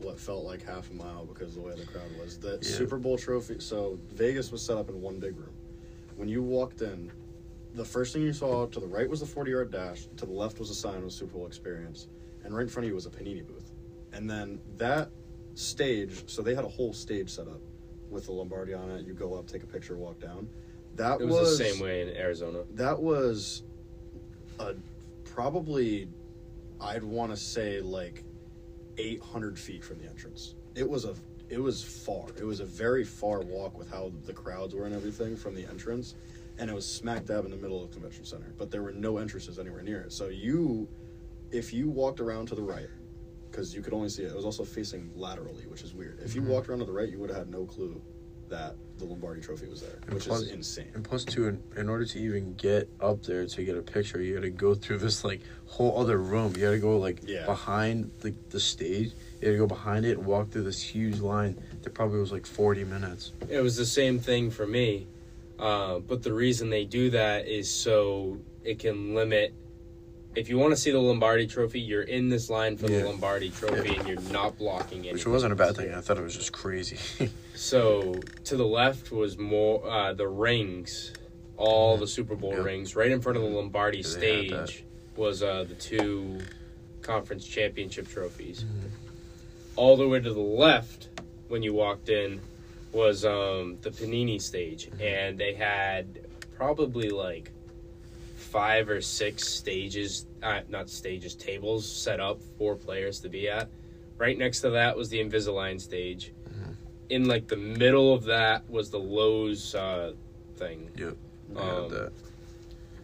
[0.00, 2.38] what felt like half a mile because of the way the crowd was.
[2.38, 2.68] The Yeah.
[2.68, 3.56] Super Bowl trophy.
[3.60, 5.54] So Vegas was set up in one big room.
[6.20, 7.10] When you walked in,
[7.72, 10.32] the first thing you saw to the right was the 40 yard dash, to the
[10.32, 12.08] left was a sign with Super Bowl experience,
[12.44, 13.72] and right in front of you was a Panini booth.
[14.12, 15.08] And then that
[15.54, 17.62] stage, so they had a whole stage set up
[18.10, 19.06] with the Lombardi on it.
[19.06, 20.46] You go up, take a picture, walk down.
[20.94, 22.64] That It was, the same way in Arizona.
[22.74, 23.62] that was
[24.58, 24.74] a
[25.24, 26.06] probably
[26.82, 28.24] I'd want to say like
[28.98, 30.54] 800 feet from the entrance.
[30.74, 31.14] It was a
[31.50, 32.26] it was far.
[32.38, 35.66] It was a very far walk with how the crowds were and everything from the
[35.66, 36.14] entrance,
[36.58, 38.54] and it was smack dab in the middle of the convention center.
[38.56, 40.12] But there were no entrances anywhere near it.
[40.12, 40.88] So you,
[41.50, 42.88] if you walked around to the right,
[43.50, 46.20] because you could only see it, it was also facing laterally, which is weird.
[46.20, 46.46] If you Mhm.
[46.46, 48.00] walked around to the right, you would have had no clue
[48.48, 50.88] that the Lombardi Trophy was there, And which plus- is insane.
[50.94, 54.20] And plus, too, in, in order to even get up there to get a picture,
[54.22, 56.52] you got to go through this like whole other room.
[56.56, 57.46] You got to go like Yeah.
[57.46, 59.12] behind the the stage.
[59.40, 62.30] You got to go behind it and walk through this huge line that probably was
[62.32, 63.32] like forty minutes.
[63.48, 65.06] It was the same thing for me,
[65.58, 69.54] uh, but the reason they do that is so it can limit.
[70.36, 73.00] If you want to see the Lombardi Trophy, you're in this line for Yeah.
[73.00, 75.12] the Lombardi Trophy, and you're not blocking it.
[75.12, 75.92] Which wasn't a bad thing.
[75.92, 76.98] I thought it was just crazy.
[77.54, 81.12] So to the left was more uh, the rings,
[81.58, 82.64] all the Super Bowl Yep.
[82.64, 82.96] rings.
[82.96, 84.68] Right in front of the Lombardi Yeah, they had that.
[84.70, 86.40] stage was uh, the two
[87.02, 88.64] conference championship trophies.
[88.64, 88.86] Mm-hmm.
[89.76, 91.08] All the way to the left,
[91.48, 92.40] when you walked in,
[92.92, 95.02] was um, the Panini stage, Mm-hmm.
[95.02, 96.20] and they had
[96.56, 97.50] probably like
[98.50, 103.68] five or six stages, uh, not stages, tables set up for players to be at.
[104.18, 106.32] Right next to that was the Invisalign stage.
[106.48, 106.74] Mhm.
[107.10, 110.12] In like the middle of that was the Lowe's uh,
[110.56, 111.16] thing, Yep.
[111.56, 112.10] Um,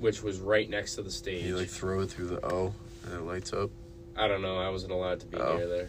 [0.01, 1.45] which was right next to the stage.
[1.45, 2.75] You like throw it through the O
[3.05, 3.71] and it lights up.
[4.17, 4.57] I don't know.
[4.59, 5.57] I wasn't allowed to be Oh.
[5.57, 5.89] near there.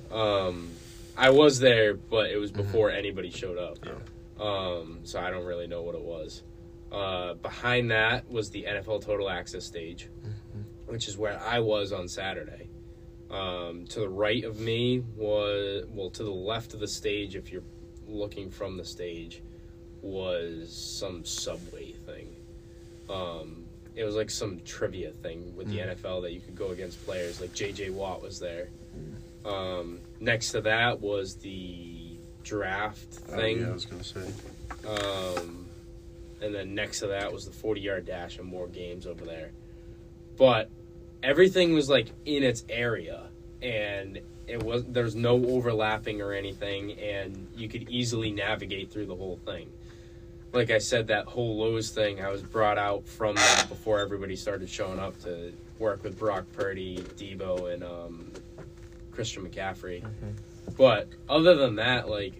[0.12, 0.70] Um,
[1.16, 2.56] I was there, but it was Mhm.
[2.58, 3.78] before anybody showed up.
[3.84, 3.92] Yeah.
[4.38, 6.42] Um, so I don't really know what it was.
[6.90, 10.64] Uh, behind that was the NFL Total Access stage, Mhm.
[10.86, 12.68] which is where I was on Saturday.
[13.30, 17.52] Um, to the right of me was, well, to the left of the stage, if
[17.52, 17.62] you're
[18.06, 19.42] looking from the stage,
[20.00, 22.34] was some subway thing.
[23.10, 25.88] Um, it was like some trivia thing with the Mm.
[25.90, 27.40] NFL that you could go against players.
[27.40, 27.90] Like J.J.
[27.90, 28.70] Watt was there.
[29.44, 33.60] Um, next to that was the draft Oh, thing.
[33.60, 34.32] yeah, I was gonna say.
[34.86, 35.67] Um,
[36.40, 39.50] and then next to that was the 40 yard dash and more games over there.
[40.36, 40.70] But
[41.22, 43.28] everything was like in its area
[43.60, 49.16] and it was there's no overlapping or anything and you could easily navigate through the
[49.16, 49.70] whole thing.
[50.52, 54.34] Like I said, that whole Lowe's thing, I was brought out from them before everybody
[54.34, 58.32] started showing up to work with Brock Purdy, Deebo, and um,
[59.10, 60.02] Christian McCaffrey.
[60.76, 62.32] But other than that, like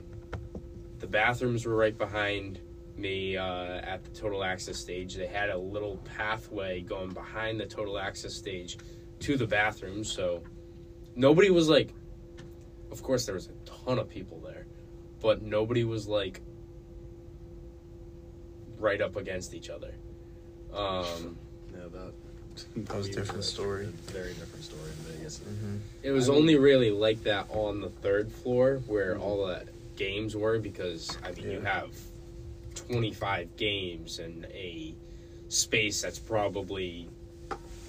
[1.00, 2.58] the bathrooms were right behind
[2.98, 3.44] me uh,
[3.82, 5.14] at the total access stage.
[5.14, 8.76] They had a little pathway going behind the total access stage
[9.20, 10.42] to the bathrooms, so
[11.14, 11.90] nobody was like.
[12.90, 13.52] Of course, there was a
[13.84, 14.64] ton of people there,
[15.20, 16.40] but nobody was like
[18.78, 19.92] right up against each other.
[20.72, 21.36] Um,
[21.72, 22.12] Yeah, that.
[22.86, 23.86] That was a different story.
[24.06, 25.38] Very different story in Vegas.
[25.40, 25.76] Mm-hmm.
[26.02, 29.20] It was I mean- only really like that on the third floor where Mhm.
[29.20, 29.64] all the
[29.96, 31.90] games were because I mean you have
[32.78, 34.94] 25 games and a
[35.48, 37.08] space that's probably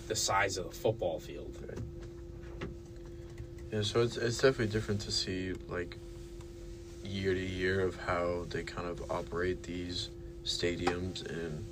[0.08, 1.58] the size of a football field.
[3.72, 5.98] Yeah, so it's it's definitely different to see like
[7.04, 10.10] year to year of how they kind of operate these
[10.44, 11.64] stadiums and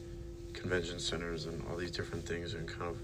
[0.53, 2.97] convention centers and all these different things and kind of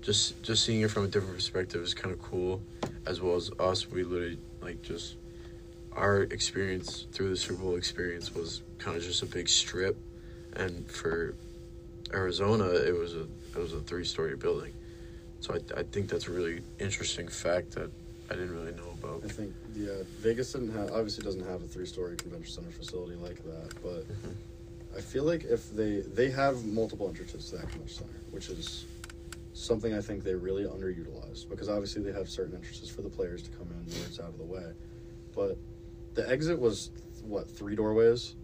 [0.00, 2.62] just just seeing it from a different perspective is kind of cool
[3.06, 5.16] as well as us we literally like just
[5.92, 9.96] our experience through the Super Bowl experience was kind of just a big strip.
[10.56, 11.34] And for
[12.12, 14.72] Arizona it was a it was a three story building.
[15.40, 17.90] So I, I think that's a really interesting fact that
[18.30, 19.22] I didn't really know about.
[19.24, 23.16] I think yeah, Vegas didn't have obviously doesn't have a three story convention center facility
[23.16, 24.96] like that, but mm-hmm.
[24.96, 28.86] I feel like if they they have multiple entrances to that convention center, which is
[29.52, 33.42] something I think they really underutilize because obviously they have certain entrances for the players
[33.42, 34.72] to come in where it's out of the way,
[35.34, 35.58] but
[36.14, 36.90] the exit was
[37.22, 38.34] what three doorways.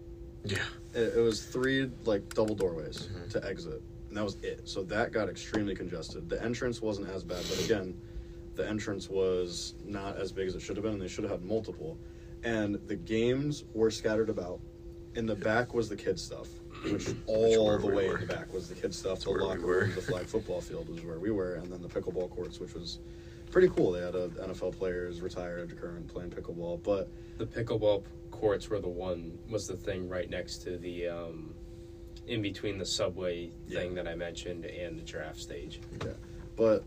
[0.45, 0.59] Yeah
[0.95, 3.30] It, it was three like double doorways Mhm.
[3.30, 4.68] to exit, and that was it.
[4.68, 6.28] So that got extremely congested.
[6.28, 7.97] The entrance wasn't as bad, but again,
[8.57, 11.30] the entrance was not as big as it should have been, and they should have
[11.30, 11.97] had multiple.
[12.43, 14.61] And the games were scattered about.
[15.14, 16.49] In the back was the kids stuff,
[16.84, 18.14] which all the we way were.
[18.16, 19.12] in the back was the kids stuff.
[19.14, 21.70] That's the where we locker room, the flag football field was where we were, and
[21.72, 22.99] then the pickleball courts, which was
[23.51, 23.92] pretty cool.
[23.92, 28.80] They had a, NFL players, retired, after current, playing pickleball, but The pickleball courts were
[28.80, 31.55] the one was the thing right next to the um,
[32.26, 34.03] in between the subway thing Yeah.
[34.03, 35.80] that I mentioned and the draft stage.
[36.05, 36.12] Yeah,
[36.57, 36.84] but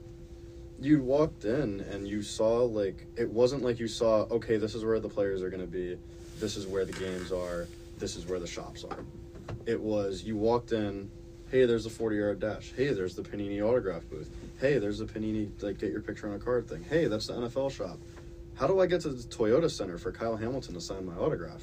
[0.79, 4.83] you walked in and you saw like it wasn't like you saw okay this is
[4.83, 5.97] where the players are going to be
[6.39, 7.67] this is where the games are
[7.99, 9.05] this is where the shops are
[9.67, 11.09] it was you walked in
[11.51, 14.29] hey there's a 40 yard dash hey there's the panini autograph booth
[14.63, 16.83] hey there's a panini like get your picture on a card thing.
[16.89, 17.99] Hey that's the nfl shop.
[18.55, 21.61] How do i get to the toyota center for kyle hamilton to sign my autograph?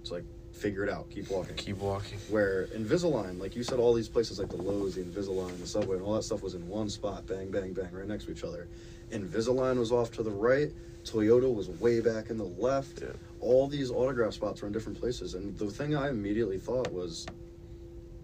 [0.00, 1.10] It's like figure it out.
[1.10, 1.54] Keep walking.
[1.56, 2.18] Keep walking.
[2.30, 5.96] Where Invisalign, like you said, all these places like the Lowe's, the Invisalign, the Subway,
[5.96, 8.44] and all that stuff was in one spot, bang, bang, bang, right next to each
[8.44, 8.68] other.
[9.10, 10.70] Invisalign was off to the right,
[11.02, 13.02] Toyota was way back in the left.
[13.02, 13.08] Yeah.
[13.40, 17.26] All these autograph spots were in different places, and the thing I immediately thought was,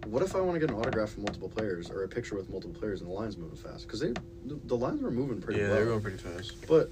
[0.06, 2.48] what if I want to get an autograph from multiple players or a picture with
[2.50, 3.86] multiple players and the line's moving fast?
[3.86, 4.12] Because they,
[4.46, 6.90] the, the lines were moving pretty yeah well they were going pretty fast but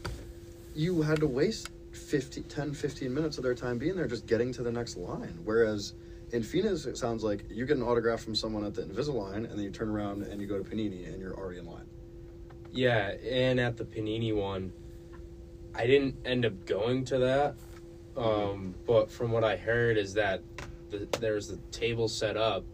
[0.75, 4.53] you had to waste 50, 10, 15 minutes of their time being there just getting
[4.53, 5.39] to the next line.
[5.45, 5.95] Whereas
[6.33, 9.51] in Phoenix, it sounds like you get an autograph from someone at the Invisalign, and
[9.51, 11.87] then you turn around and you go to Panini, and you're already in line.
[12.71, 14.73] Yeah, and at the Panini one,
[15.75, 17.55] I didn't end up going to that.
[18.17, 20.43] Um, but from what I heard is that
[20.91, 22.65] the, there's the table set up.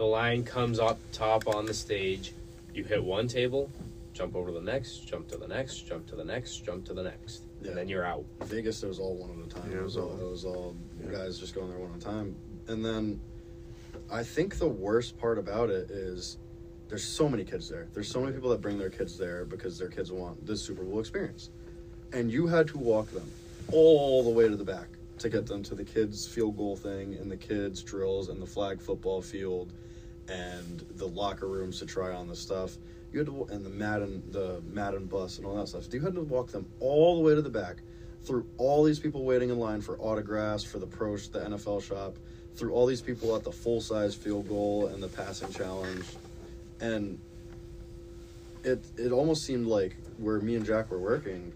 [0.00, 2.32] The line comes up top on the stage.
[2.72, 3.70] You hit one table,
[4.14, 6.94] jump over to the next, jump to the next, jump to the next, jump to
[6.94, 7.68] the next, Yeah.
[7.68, 8.24] and then you're out.
[8.44, 9.70] Vegas, it was all one at a time.
[9.70, 10.74] Yeah, it was all, it was all
[11.12, 12.34] guys just going there one at a time.
[12.68, 13.20] And then
[14.10, 16.38] I think the worst part about it is
[16.88, 17.86] there's so many kids there.
[17.92, 20.82] There's so many people that bring their kids there because their kids want this Super
[20.82, 21.50] Bowl experience.
[22.14, 23.30] And you had to walk them
[23.70, 24.88] all the way to the back
[25.18, 28.46] to get them to the kids' field goal thing and the kids' drills and the
[28.46, 29.74] flag football field
[30.30, 32.76] and the locker rooms to try on the stuff.
[33.12, 35.84] You had to and the Madden the Madden bus and all that stuff.
[35.84, 37.82] So You had to walk them all the way to the back
[38.22, 42.16] through all these people waiting in line for autographs for the pro the NFL shop,
[42.54, 46.04] through all these people at the full size field goal and the passing challenge,
[46.80, 47.18] and
[48.62, 51.52] it it almost seemed like where me and Jack were working.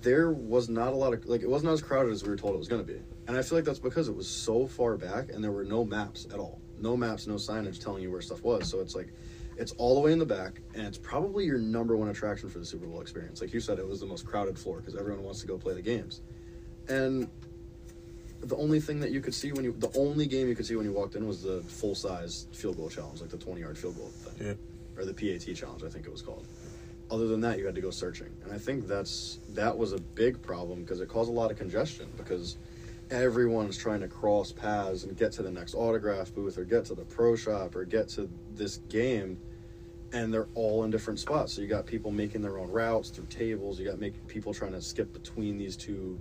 [0.00, 2.54] There was not a lot of like it wasn't as crowded as we were told
[2.54, 4.96] it was going to be, and I feel like that's because it was so far
[4.96, 8.20] back and there were no maps at all, no maps, no signage telling you where
[8.20, 8.68] stuff was.
[8.68, 9.08] So it's like
[9.56, 12.60] it's all the way in the back, and it's probably your number one attraction for
[12.60, 13.40] the Super Bowl experience.
[13.40, 15.74] Like you said, it was the most crowded floor because everyone wants to go play
[15.74, 16.20] the games.
[16.88, 17.28] And
[18.40, 20.76] the only thing that you could see when you, the only game you could see
[20.76, 23.76] when you walked in was the full size field goal challenge, like the 20 yard
[23.76, 24.46] field goal thing.
[24.46, 24.54] Yeah.
[24.96, 26.46] Or the PAT challenge, I think it was called.
[27.10, 28.28] Other than that, you had to go searching.
[28.44, 31.56] And I think that's, that was a big problem because it caused a lot of
[31.56, 32.58] congestion because
[33.10, 36.94] everyone's trying to cross paths and get to the next autograph booth or get to
[36.94, 39.38] the pro shop or get to this game
[40.12, 41.52] and they're all in different spots.
[41.52, 43.78] So you got people making their own routes through tables.
[43.78, 46.18] You got make people trying to skip between these two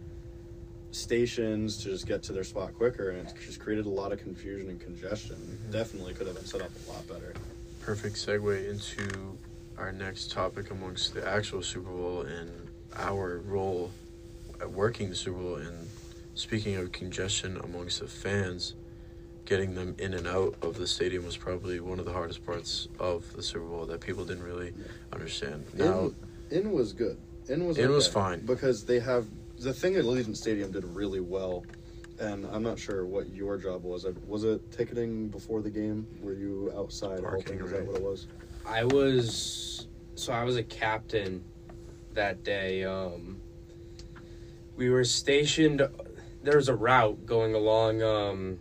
[0.91, 4.19] stations to just get to their spot quicker and it's just created a lot of
[4.19, 5.35] confusion and congestion.
[5.35, 5.71] Mm-hmm.
[5.71, 7.33] Definitely could have been set up a lot better.
[7.81, 9.37] Perfect segue into
[9.77, 12.51] our next topic amongst the actual Super Bowl and
[12.95, 13.91] our role
[14.59, 15.55] at working the Super Bowl.
[15.55, 15.86] And
[16.37, 18.75] speaking of congestion amongst the fans,
[19.45, 22.87] getting them in and out of the stadium was probably one of the hardest parts
[22.99, 24.73] of the Super Bowl that people didn't really
[25.11, 25.65] understand.
[25.73, 26.11] Now,
[26.51, 27.17] in, in was good
[27.49, 28.45] in was In was fine.
[28.45, 29.25] because they have
[29.59, 31.65] the thing at Allegiant Stadium did really well
[32.19, 34.05] and I'm not sure what your job was.
[34.05, 36.07] Uh, Was it ticketing before the game?
[36.21, 37.65] Were you outside Parking, helping?
[37.65, 38.27] Is that what it was?
[38.65, 41.43] I was so I was a captain
[42.13, 42.83] that day.
[42.83, 43.39] Um,
[44.75, 45.87] we were stationed.
[46.47, 48.57] There was a route going along um,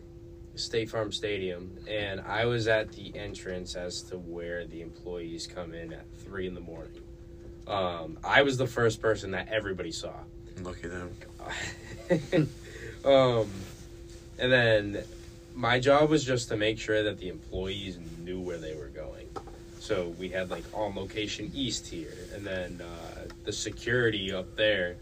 [0.57, 5.73] State Farm Stadium, and I was at the entrance as to where the employees come
[5.73, 7.01] in at three in the morning.
[7.69, 10.15] Um, I was the first person that everybody saw.
[10.63, 11.17] Lucky them.
[13.05, 13.49] um,
[14.41, 15.05] and then
[15.55, 19.29] my job was just to make sure that the employees knew where they were going.
[19.79, 24.97] So we had like on location east here, and then uh, the security up there,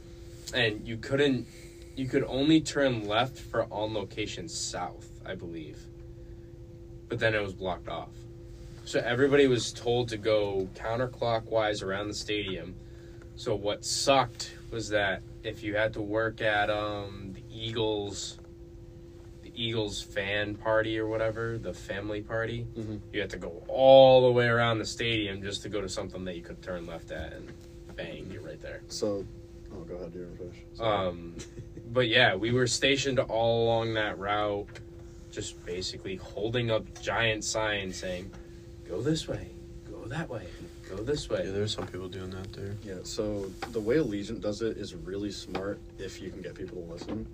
[0.53, 1.47] and you couldn't,
[1.97, 5.78] you could only turn left for on location south, I believe.
[7.09, 8.11] But then it was blocked off.
[8.84, 12.74] So everybody was told to go counterclockwise around the stadium.
[13.36, 18.38] So what sucked was that if you had to work at um, the Eagles,
[19.42, 23.01] the Eagles fan party or whatever, the family party, Mhm.
[23.12, 26.24] you had to go all the way around the stadium just to go to something
[26.24, 27.53] that you could turn left at, and
[27.97, 28.82] bang, you're right there.
[28.88, 29.24] So,
[29.72, 30.84] oh, go ahead, you're.
[30.86, 31.34] Um,
[31.95, 34.66] but yeah, we were stationed all along that route,
[35.30, 38.30] just basically holding up giant signs saying,
[38.88, 39.49] "Go this way,
[39.88, 40.47] go that way,
[40.90, 42.76] go this way." Yeah, there's some people doing that there.
[42.84, 46.82] Yeah, so the way Allegiant does it is really smart if you can get people
[46.82, 47.26] to listen.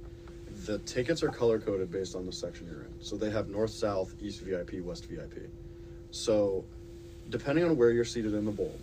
[0.67, 2.95] The tickets are color coded based on the section you're in.
[3.01, 5.49] So they have north, south, east VIP, west VIP.
[6.11, 6.65] So
[7.31, 8.77] depending on where you're seated in the bowl,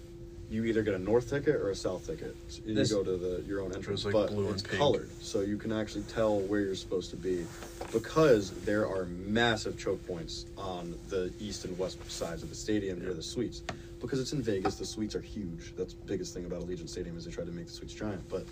[0.50, 2.36] you either get a north ticket or a south ticket.
[2.48, 4.78] So you This- go to the your own entrance, like but blue and it's pink.
[4.78, 7.46] colored, so you can actually tell where you're supposed to be
[7.92, 13.00] because there are massive choke points on the east and west sides of the stadium
[13.00, 13.62] near the suites.
[14.00, 15.74] Because it's in Vegas, the suites are huge.
[15.76, 18.22] That's the biggest thing about Allegiant Stadium is they try to make the suites giant.
[18.30, 18.46] But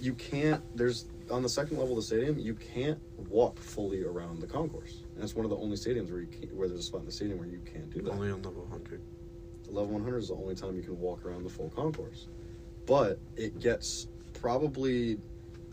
[0.00, 0.60] you can't.
[0.76, 2.98] There's on the second level of the stadium, you can't
[3.30, 6.48] walk fully around the concourse, and it's one of the only stadiums where you can,
[6.56, 8.10] where there's a spot in the stadium where you can't do that.
[8.10, 9.00] Only on level 100.
[9.74, 12.28] Level 100 is the only time you can walk around the full concourse.
[12.86, 14.08] But it gets
[14.40, 15.18] probably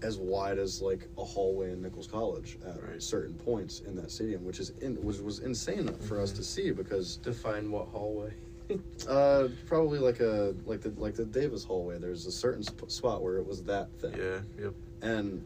[0.02, 3.02] as wide as like a hallway in Nichols College at Right.
[3.02, 6.36] certain points in that stadium, which is in, which was insane for us Mhm.
[6.38, 8.34] to see because Define what hallway.
[9.08, 11.99] uh, probably like a like the like the Davis hallway.
[11.99, 14.74] There's a certain sp- spot where it was that thing, Yeah, yep.
[15.02, 15.45] and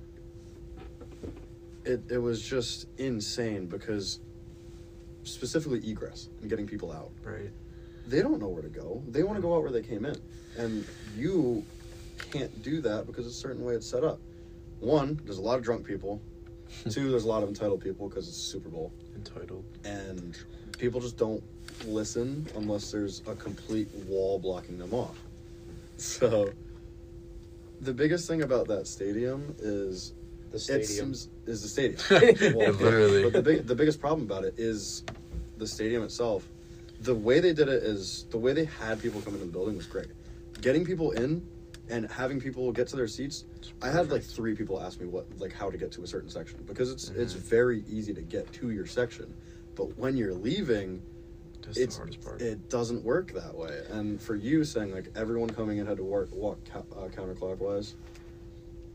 [1.83, 4.19] it it was just insane because
[5.23, 7.51] specifically egress and getting people out Right.
[8.07, 9.01] They don't know where to go.
[9.07, 10.15] They want to go out where they came in.
[10.57, 10.85] And
[11.17, 11.63] you
[12.31, 14.19] can't do that because it's a certain way it's set up.
[14.79, 16.21] One, there's a lot of drunk people.
[16.89, 18.91] Two, there's a lot of entitled people because it's Super Bowl.
[19.15, 19.63] Entitled.
[19.83, 20.37] And
[20.77, 21.43] people just don't
[21.85, 25.17] listen unless there's a complete wall blocking them off.
[25.97, 26.51] So,
[27.81, 30.13] the biggest thing about that stadium is
[30.51, 30.87] The it stadium.
[31.13, 31.99] seems is the stadium.
[32.59, 33.23] Yeah, literally.
[33.23, 35.03] But the big, the biggest problem about it is
[35.57, 36.47] the stadium itself.
[37.05, 39.77] The way they did it is the way they had people come into the building
[39.77, 40.07] was great.
[40.59, 41.47] Getting people in
[41.87, 43.45] and having people get to their seats.
[43.83, 46.29] I had like three people ask me what like how to get to a certain
[46.31, 47.41] section because it's it's Mhm.
[47.41, 49.35] very easy to get to your section,
[49.75, 51.03] but when you're leaving,
[51.61, 52.41] That's it's the hardest part.
[52.41, 53.83] it doesn't work that way.
[53.91, 57.93] And for you saying like everyone coming in had to work walk uh, counterclockwise,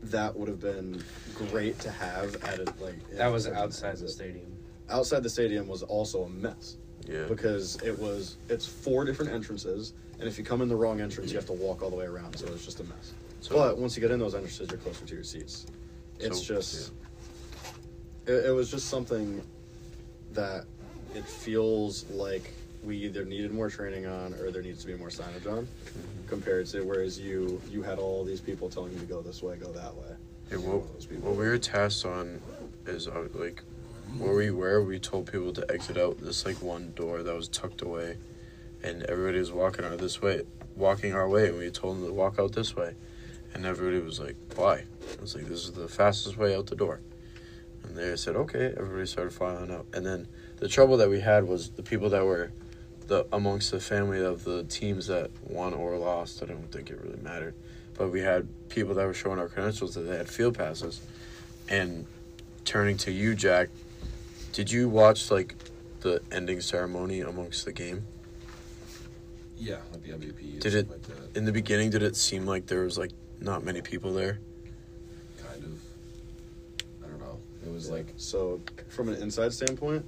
[0.03, 1.01] that would have been
[1.33, 4.51] great to have at it like that was outside the stadium.
[4.89, 6.75] outside the stadium was also a mess
[7.07, 7.25] yeah.
[7.27, 11.31] because it was it's four different entrances and if you come in the wrong entrance
[11.31, 13.77] you have to walk all the way around so it's just a mess So- but
[13.77, 15.65] once you get in those entrances you're closer to your seats
[16.19, 16.91] it's So, just
[18.27, 19.41] it, it was just something
[20.33, 20.65] that
[21.15, 25.09] it feels like we either needed more training on or there needs to be more
[25.09, 26.27] signage on Mhm.
[26.27, 29.57] compared to whereas you you had all these people telling you to go this way
[29.57, 30.07] go that way
[30.49, 31.29] Hey, what, one of those people.
[31.29, 32.41] what we were tasked on
[32.85, 33.63] is uh, like
[34.17, 34.83] where we were.
[34.83, 38.17] We told people to exit out this like one door that was tucked away,
[38.83, 40.43] and everybody was walking out this way,
[40.75, 41.49] walking our way.
[41.49, 42.95] And we told them to walk out this way,
[43.53, 44.85] and everybody was like, "Why?"
[45.17, 47.01] I was like, "This is the fastest way out the door."
[47.83, 51.47] And they said, "Okay." Everybody started filing out, and then the trouble that we had
[51.47, 52.51] was the people that were
[53.07, 56.43] the amongst the family of the teams that won or lost.
[56.43, 57.55] I don't think it really mattered
[58.01, 61.01] but we had people that were showing our credentials that they had field passes.
[61.69, 62.07] And
[62.65, 63.69] turning to you, Jack,
[64.51, 65.55] did you watch like
[66.01, 68.05] the ending ceremony amongst the game?
[69.57, 70.59] Yeah, like the MVP.
[70.59, 70.99] Did it- Like.
[71.35, 74.39] In the beginning, did it seem like there was like not many people there?
[75.41, 75.81] Kind of.
[77.03, 77.37] I don't know.
[77.65, 77.93] It was Yeah.
[77.93, 80.03] like so from an inside standpoint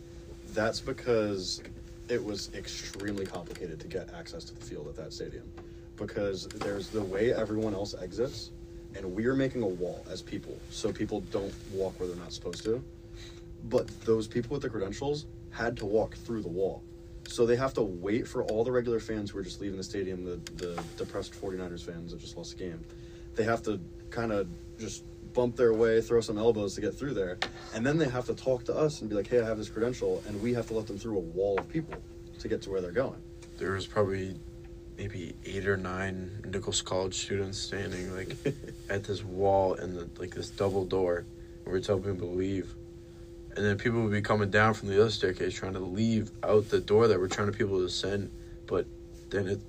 [0.54, 1.62] that's because
[2.10, 5.50] it was extremely complicated to get access to the field at that stadium
[5.96, 8.52] because there's the way everyone else exits
[8.96, 12.32] and we are making a wall as people, so people don't walk where they're not
[12.34, 12.84] supposed to.
[13.64, 16.84] But those people with the credentials had to walk through the wall.
[17.28, 19.84] So they have to wait for all the regular fans who are just leaving the
[19.84, 22.84] stadium, the, the depressed 49ers fans that just lost the game.
[23.36, 24.48] They have to kind of
[24.78, 25.04] just
[25.34, 27.40] bump their way, throw some elbows to get through there.
[27.74, 29.70] And then they have to talk to us and be like, hey, I have this
[29.70, 30.24] credential.
[30.28, 31.96] And we have to let them through a wall of people
[32.40, 33.22] to get to where they're going.
[33.58, 34.36] There was probably
[34.98, 38.36] maybe eight or nine Nichols College students standing like
[38.90, 41.26] at this wall and the, like this double door.
[41.64, 42.76] And we're telling people to leave.
[43.56, 46.70] And then people would be coming down from the other staircase trying to leave out
[46.70, 48.32] the door that we're trying to people to send,
[48.68, 48.86] but
[49.30, 49.60] then it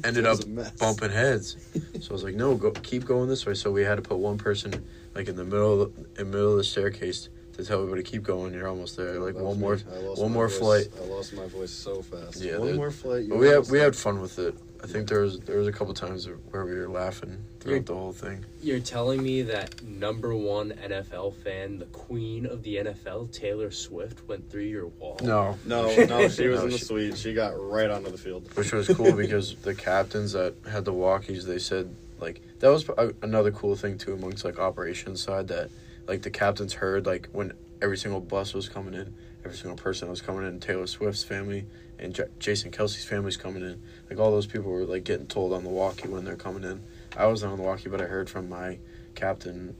[0.04, 0.38] ended up
[0.78, 1.56] bumping heads.
[2.00, 3.54] So I was like, no, go keep going this way.
[3.54, 4.84] So we had to put one person
[5.14, 8.02] like in the middle of the, in the middle of the staircase to tell everybody
[8.02, 8.52] keep going.
[8.52, 9.18] You're almost there.
[9.18, 9.82] Like That one more, me.
[9.92, 10.86] I lost one more voice- flight.
[11.00, 12.40] I lost my voice so fast.
[12.40, 13.28] Yeah, one more flight.
[13.28, 14.54] we had we had fun with it.
[14.82, 17.84] I think there was there was a couple times where we were laughing throughout You're-
[17.84, 18.44] the whole thing.
[18.62, 24.26] You're telling me that number one NFL fan, the queen of the NFL, Taylor Swift,
[24.28, 25.18] went through your wall?
[25.22, 27.16] No, No, no, she was No, in the she- suite.
[27.18, 28.48] She got right onto the field.
[28.54, 32.88] which was cool because the captains that had the walkies, they said like that was
[32.96, 35.70] a, another cool thing too amongst like operations side that
[36.08, 37.52] like the captains heard like when
[37.82, 39.14] every single bus was coming in,
[39.44, 41.66] every single person that was coming in, Taylor Swift's family
[41.98, 43.80] and J- Jason Kelce's family's coming in.
[44.10, 46.82] Like all those people were like getting told on the walkie when they're coming in.
[47.16, 48.78] I wasn't on the walkie, but I heard from my
[49.14, 49.74] captain.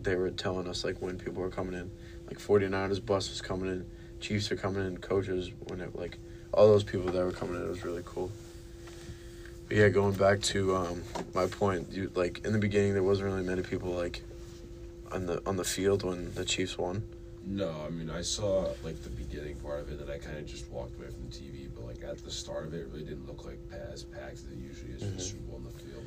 [0.00, 1.90] They were telling us like when people were coming in,
[2.26, 3.86] like 49ers bus was coming in,
[4.20, 6.18] Chiefs are coming in, coaches when it like
[6.52, 7.62] all those people that were coming in.
[7.62, 8.30] It was really cool.
[9.68, 13.28] But yeah, going back to um, my point, you like in the beginning there wasn't
[13.28, 14.22] really many people like
[15.12, 17.02] on the on the field when the Chiefs won.
[17.46, 20.46] No, I mean I saw like the beginning part of it, and I kind of
[20.46, 21.59] just walked away from the TV.
[22.08, 25.00] At the start of it, it really didn't look like packed as it usually is
[25.00, 25.10] for the.
[25.12, 25.18] Mm-hmm.
[25.20, 26.04] Super Bowl in the field.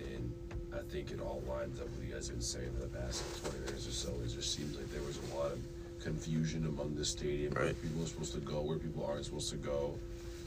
[0.00, 0.32] And
[0.74, 2.88] I think it all lines up with what you guys have been saying for the
[2.98, 4.10] past twenty minutes or so.
[4.24, 5.58] It just seems like there was a lot of
[6.02, 7.82] confusion among the stadium, where Right.
[7.82, 9.96] people are supposed to go, where people aren't supposed to go,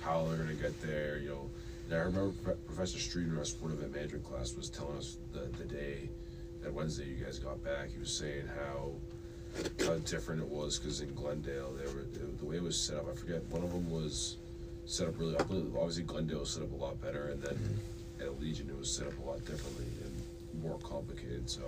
[0.01, 1.19] how they're gonna get there.
[1.19, 1.49] You know,
[1.87, 5.47] and I remember Pro- Professor Streeter, our sport event management class, was telling us the
[5.57, 6.09] the day
[6.61, 7.89] that Wednesday you guys got back.
[7.93, 8.91] He was saying how
[9.85, 12.97] how different it was because in Glendale, they were it, the way it was set
[12.97, 13.07] up.
[13.09, 14.35] I forget one of them was
[14.85, 15.35] set up really.
[15.35, 17.57] Obviously, Glendale was set up a lot better, and then
[18.19, 21.49] at Allegiant it was set up a lot differently and more complicated.
[21.49, 21.61] So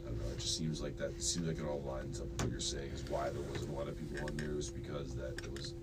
[0.00, 0.30] I don't know.
[0.32, 1.20] It just seems like that.
[1.22, 3.74] Seems like it all lines up with what you're saying is why there wasn't a
[3.74, 5.74] lot of people on there was because that it was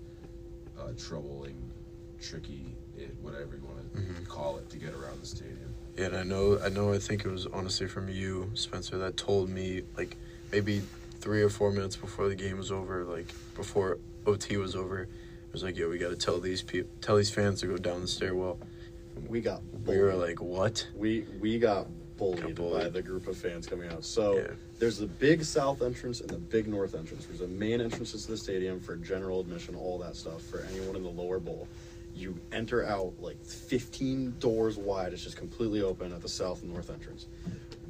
[0.78, 1.54] uh, troubling,
[2.20, 2.64] tricky,
[2.98, 4.28] it, whatever you want to Mhm.
[4.28, 5.74] call it, to get around the stadium.
[5.96, 9.16] Yeah, and I know I know I think it was honestly from you, Spencer, that
[9.16, 10.16] told me like
[10.52, 10.82] maybe
[11.20, 15.08] three or four minutes before the game was over, like before OT was over,
[15.56, 18.02] was like, yo, we got to tell these people, tell these fans to go down
[18.02, 18.58] the stairwell.
[19.26, 20.86] We got We were like, what?
[20.94, 21.86] we we got
[22.18, 22.82] bullied, Got bullied.
[22.82, 24.04] by the group of fans coming out.
[24.04, 24.48] So Yeah.
[24.78, 27.24] there's the big south entrance and the big north entrance.
[27.24, 30.94] There's the main entrances to the stadium for general admission, all that stuff for anyone
[30.94, 31.66] in the lower bowl.
[32.14, 35.14] You enter out like 15 doors wide.
[35.14, 37.28] It's just completely open at the south and north entrance.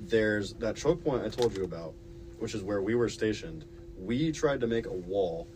[0.06, 1.94] There's that choke point I told you about,
[2.38, 3.64] which is where we were stationed.
[3.98, 5.48] We tried to make a wall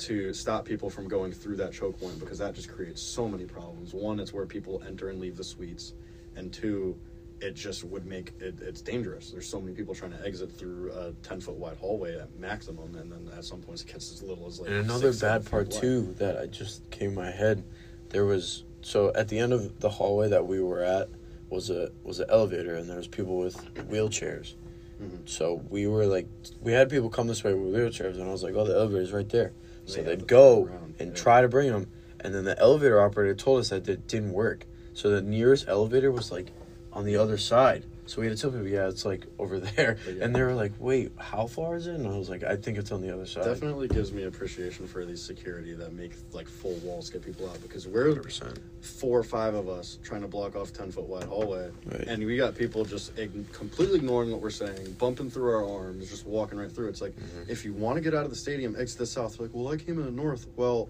[0.00, 3.44] to stop people from going through that choke point because that just creates so many
[3.44, 3.94] problems.
[3.94, 5.94] One, it's where people enter and leave the suites,
[6.36, 6.98] and two,
[7.40, 9.30] it just would make it, it's dangerous.
[9.30, 12.94] There's so many people trying to exit through a 10 foot wide hallway at maximum,
[12.96, 14.68] and then at some points it gets as little as like.
[14.68, 17.64] And another six, bad part too that I just came in my head,
[18.10, 21.08] there was so at the end of the hallway that we were at
[21.48, 23.56] was a was an elevator and there was people with
[23.90, 24.54] wheelchairs.
[25.02, 25.26] Mhm.
[25.28, 26.26] So we were like,
[26.60, 29.12] we had people come this way with wheelchairs, and I was like, oh, the elevator's
[29.12, 29.52] right there.
[29.84, 31.22] So they they'd go around, and yeah.
[31.22, 34.66] try to bring them, and then the elevator operator told us that it didn't work.
[34.92, 36.52] So the nearest elevator was like
[36.92, 37.84] on the other side.
[38.10, 39.96] So we had to tell people, yeah, it's like over there.
[40.04, 40.24] Yeah.
[40.24, 41.94] And they were like, wait, how far is it?
[41.94, 43.44] And I was like, I think it's on the other side.
[43.44, 47.62] Definitely gives me appreciation for these security that make like full walls get people out
[47.62, 48.58] because we're 100%.
[48.80, 52.00] four or five of us trying to block off 10 foot wide hallway Right.
[52.08, 56.10] and we got people just ign- completely ignoring what we're saying bumping through our arms
[56.10, 57.48] just walking right through it's like Mhm.
[57.48, 59.76] if you want to get out of the stadium exit the south like well i
[59.76, 60.88] came in the north well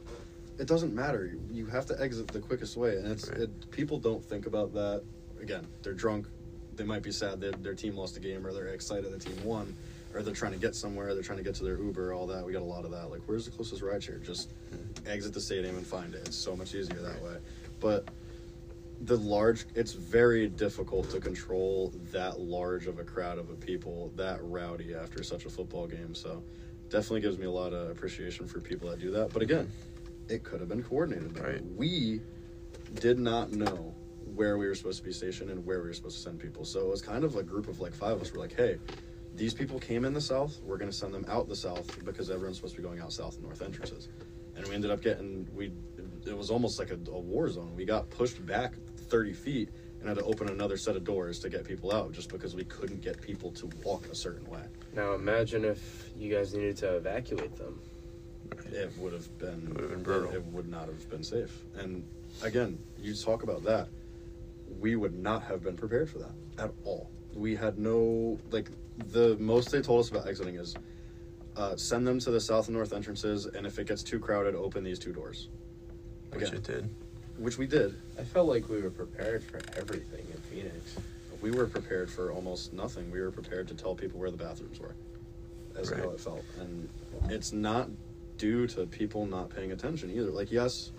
[0.58, 3.40] it doesn't matter you, you have to exit the quickest way and it's Right.
[3.42, 5.02] it, people don't think about that
[5.42, 6.26] again they're drunk
[6.80, 9.36] they might be sad that their team lost a game or they're excited the team
[9.44, 9.76] won
[10.14, 12.44] or they're trying to get somewhere they're trying to get to their uber all that.
[12.44, 13.10] We got a lot of that.
[13.10, 14.52] Like where's the closest ride share just
[15.06, 16.22] exit the stadium and find it.
[16.26, 17.36] It's so much easier that way.
[17.80, 18.08] But
[19.02, 24.10] the large it's very difficult to control that large of a crowd of a people
[24.16, 26.14] that rowdy after such a football game.
[26.14, 26.42] So
[26.88, 29.34] definitely gives me a lot of appreciation for people that do that.
[29.34, 29.70] But again
[30.30, 31.52] it could have been coordinated better.
[31.52, 31.76] Right.
[31.76, 32.22] we
[32.94, 33.94] did not know
[34.40, 36.64] where we were supposed to be stationed and where we were supposed to send people.
[36.64, 38.32] So it was kind of a group of like five of us.
[38.32, 38.78] We're like, hey,
[39.36, 40.58] these people came in the south.
[40.64, 43.12] We're going to send them out the south because everyone's supposed to be going out
[43.12, 44.08] south and north entrances.
[44.56, 45.72] And we ended up getting we.
[46.26, 47.74] It was almost like a, a war zone.
[47.76, 48.72] We got pushed back
[49.10, 49.68] thirty feet
[50.00, 52.64] and had to open another set of doors to get people out just because we
[52.64, 54.62] couldn't get people to walk a certain way.
[54.94, 57.78] Now imagine if you guys needed to evacuate them.
[58.72, 60.30] It would have been, It would have been brutal.
[60.30, 61.52] It, it would not have been safe.
[61.76, 62.02] And
[62.42, 63.88] again, you talk about that.
[64.78, 67.10] We would not have been prepared for that at all.
[67.34, 68.70] We had no like
[69.12, 70.74] the most they told us about exiting is
[71.56, 74.54] uh, send them to the south and north entrances, and if it gets too crowded,
[74.54, 75.48] open these two doors.
[76.32, 76.54] Which Again.
[76.54, 76.94] it did.
[77.38, 78.00] Which we did.
[78.18, 80.96] I felt like we were prepared for everything in Phoenix.
[81.42, 83.10] We were prepared for almost nothing.
[83.10, 84.94] We were prepared to tell people where the bathrooms were,
[85.76, 86.00] as Right.
[86.00, 86.88] how it felt, and
[87.30, 87.88] it's not
[88.36, 90.30] due to people not paying attention either.
[90.30, 90.92] Like, yes,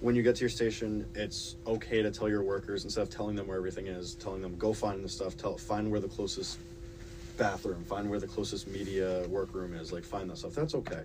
[0.00, 3.36] when you get to your station, it's okay to tell your workers instead of telling
[3.36, 6.58] them where everything is, telling them go find the stuff, tell find where the closest
[7.36, 10.54] bathroom, find where the closest media workroom is, like find that stuff.
[10.54, 11.02] That's okay,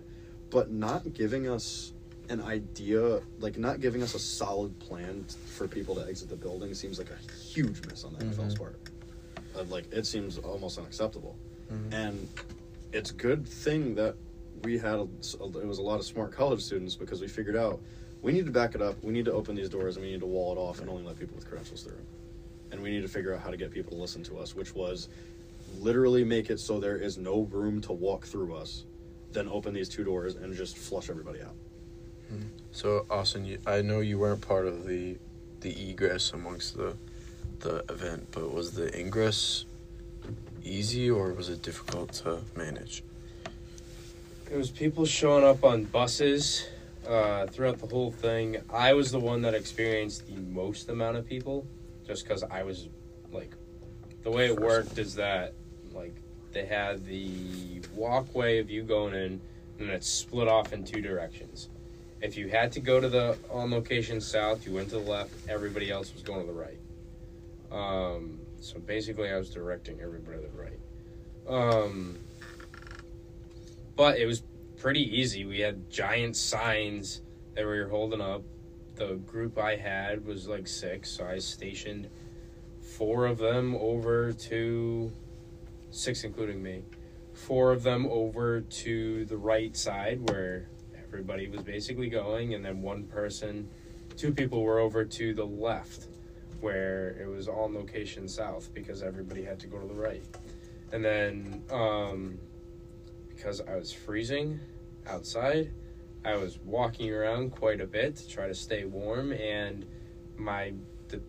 [0.50, 1.92] but not giving us
[2.28, 6.36] an idea, like not giving us a solid plan t- for people to exit the
[6.36, 8.58] building seems like a huge miss on the NFL's Mhm.
[8.58, 8.80] part.
[9.54, 11.36] Uh, like it seems almost unacceptable,
[11.70, 11.92] Mhm.
[11.92, 12.28] and
[12.92, 14.16] it's good thing that
[14.62, 17.80] we had a, it was a lot of smart college students because we figured out
[18.22, 20.20] we need to back it up, we need to open these doors, and we need
[20.20, 22.00] to wall it off and only let people with credentials through.
[22.72, 24.74] And we need to figure out how to get people to listen to us, which
[24.74, 25.08] was
[25.78, 28.84] literally make it so there is no room to walk through us,
[29.32, 31.54] then open these two doors and just flush everybody out.
[32.28, 32.42] Hmm.
[32.72, 35.16] So Austin, you, I know you weren't part of the
[35.60, 36.96] the egress amongst the
[37.60, 39.64] the event, but was the ingress
[40.64, 43.02] easy or was it difficult to manage?
[44.50, 46.66] It was people showing up on buses
[47.06, 48.56] uh, throughout the whole thing.
[48.72, 51.66] I was the one that experienced the most amount of people,
[52.06, 52.88] just because I was
[53.32, 53.54] like,
[54.22, 55.54] the way it worked is that
[55.92, 56.14] like
[56.52, 59.40] they had the walkway of you going in,
[59.78, 61.68] and it's split off in two directions.
[62.22, 65.32] If you had to go to the on location south, you went to the left.
[65.48, 66.78] Everybody else was going to the right.
[67.70, 70.80] Um, so basically, I was directing everybody to the right.
[71.48, 72.18] Um,
[73.96, 74.42] but it was
[74.86, 75.44] pretty easy.
[75.44, 77.20] We had giant signs
[77.56, 78.44] that we were holding up.
[78.94, 82.08] The group I had was like six, so I stationed
[82.96, 85.12] four of them over to
[85.90, 86.84] six, including me.
[87.34, 92.80] Four of them over to the right side where everybody was basically going, and then
[92.80, 93.68] one person,
[94.16, 96.06] two people were over to the left
[96.60, 100.22] where it was on location south because everybody had to go to the right.
[100.92, 102.38] And then, um,
[103.28, 104.60] because I was freezing
[105.08, 105.72] outside,
[106.24, 109.86] I was walking around quite a bit to try to stay warm, and
[110.36, 110.72] my
[111.08, 111.20] the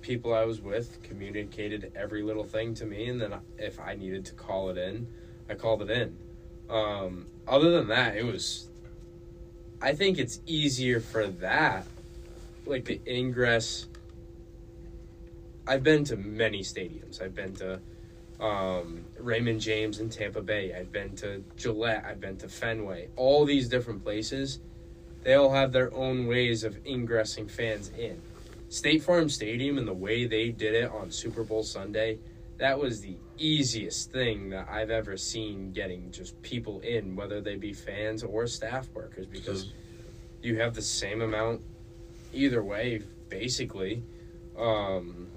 [0.00, 4.24] people I was with communicated every little thing to me, and then if I needed
[4.26, 5.06] to call it in,
[5.48, 6.16] I called it in.
[6.70, 8.68] Um, other than that, it was.
[9.80, 11.86] I think it's easier for that,
[12.64, 13.86] like the ingress.
[15.66, 17.20] I've been to many stadiums.
[17.20, 17.80] I've been to
[18.40, 20.74] um, Raymond James in Tampa Bay.
[20.74, 22.04] I've been to Gillette.
[22.06, 23.08] I've been to Fenway.
[23.16, 24.60] All these different places,
[25.22, 28.20] they all have their own ways of ingressing fans in.
[28.68, 32.18] State Farm Stadium and the way they did it on Super Bowl Sunday,
[32.58, 37.56] that was the easiest thing that I've ever seen getting just people in, whether they
[37.56, 39.72] be fans or staff workers, because
[40.42, 41.62] you have the same amount
[42.32, 44.02] either way, basically.
[44.58, 45.28] Um,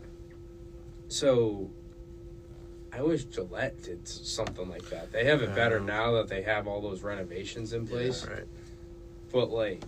[1.08, 1.70] so
[2.92, 5.12] I wish Gillette did something like that.
[5.12, 5.86] They have it better Yeah.
[5.86, 8.26] now that they have all those renovations in place.
[8.26, 8.46] Right.
[9.32, 9.84] But like,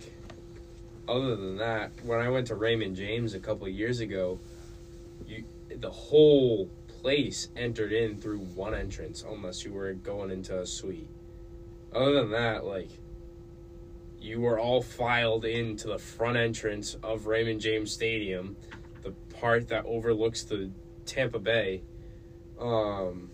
[1.08, 4.38] other than that, when I went to Raymond James a couple of years ago,
[5.26, 10.66] you the whole place entered in through one entrance, unless you were going into a
[10.66, 11.08] suite.
[11.92, 12.90] Other than that, like,
[14.20, 18.56] you were all filed into the front entrance of Raymond James Stadium,
[19.02, 20.70] the part that overlooks the
[21.06, 21.82] Tampa Bay.
[22.62, 23.30] Um,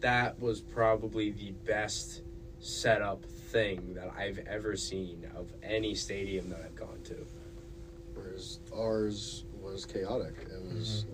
[0.00, 2.22] that was probably the best
[2.60, 7.26] setup thing that I've ever seen of any stadium that I've gone to.
[8.14, 10.34] Whereas ours was chaotic.
[10.50, 11.04] It was,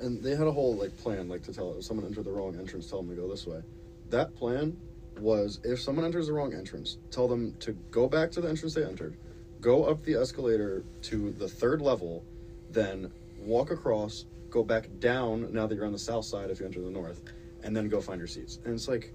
[0.00, 2.56] and they had a whole like plan, like to tell if someone entered the wrong
[2.58, 3.62] entrance, tell them to go this way.
[4.10, 4.76] That plan
[5.20, 8.74] was if someone enters the wrong entrance, tell them to go back to the entrance
[8.74, 9.16] they entered,
[9.60, 12.24] go up the escalator to the third level,
[12.70, 15.52] then walk across, go back down.
[15.52, 17.20] Now that you're on the south side, if you enter the north,
[17.64, 18.60] and then go find your seats.
[18.64, 19.12] And it's like,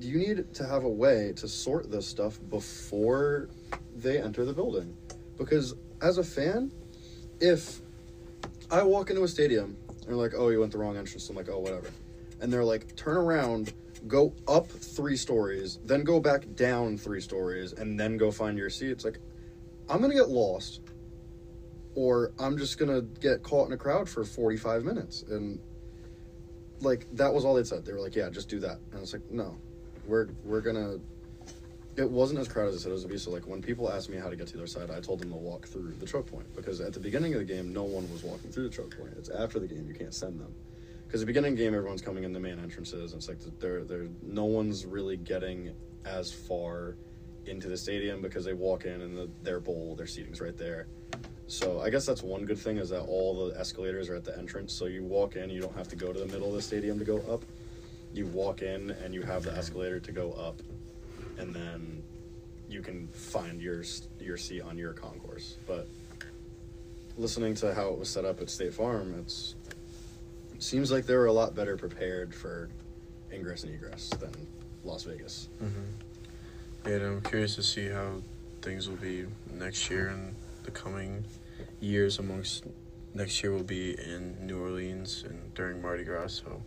[0.00, 3.48] do you need to have a way to sort this stuff before
[3.94, 4.96] they enter the building
[5.36, 6.72] because as a fan
[7.40, 7.80] if
[8.70, 11.36] I walk into a stadium and they're like, "Oh, you went the wrong entrance," I'm
[11.36, 11.88] like, "Oh, whatever,"
[12.40, 13.72] and they're like, "Turn around."
[14.08, 18.68] Go up three stories, then go back down three stories, and then go find your
[18.68, 18.90] seat.
[18.90, 19.20] It's like,
[19.88, 20.80] I'm gonna get lost,
[21.94, 25.22] or I'm just gonna get caught in a crowd for 45 minutes.
[25.22, 25.58] And
[26.80, 27.84] like that was all they said.
[27.84, 29.56] They were like, "Yeah, just do that." And I was like, "No,
[30.06, 30.98] we're we're gonna."
[31.94, 33.18] It wasn't as crowded as I said it was to be.
[33.18, 35.20] So like when people asked me how to get to the other side, I told
[35.20, 37.82] them to walk through the choke point because at the beginning of the game, no
[37.82, 39.12] one was walking through the choke point.
[39.18, 40.54] It's after the game you can't send them.
[41.06, 43.38] Because the beginning of the game, everyone's coming in the main entrances, and it's like
[43.60, 45.74] they're they're no one's really getting
[46.06, 46.96] as far
[47.46, 50.86] into the stadium because they walk in and the, their bowl, their seating's right there.
[51.52, 54.36] So I guess that's one good thing is that all the escalators are at the
[54.38, 54.72] entrance.
[54.72, 56.98] So you walk in, you don't have to go to the middle of the stadium
[56.98, 57.44] to go up.
[58.14, 60.62] You walk in and you have the escalator to go up,
[61.36, 62.02] and then
[62.70, 63.84] you can find your
[64.18, 65.58] your seat on your concourse.
[65.66, 65.88] But
[67.18, 69.54] listening to how it was set up at State Farm, it's
[70.54, 72.70] it seems like they were a lot better prepared for
[73.30, 74.32] ingress and egress than
[74.84, 75.50] Las Vegas.
[75.62, 76.88] Mm-hmm.
[76.88, 78.22] And I'm curious to see how
[78.62, 81.24] things will be next year and the coming
[81.82, 82.18] years.
[82.18, 82.64] Amongst
[83.14, 86.42] next year will be in New Orleans and during Mardi Gras.
[86.44, 86.62] So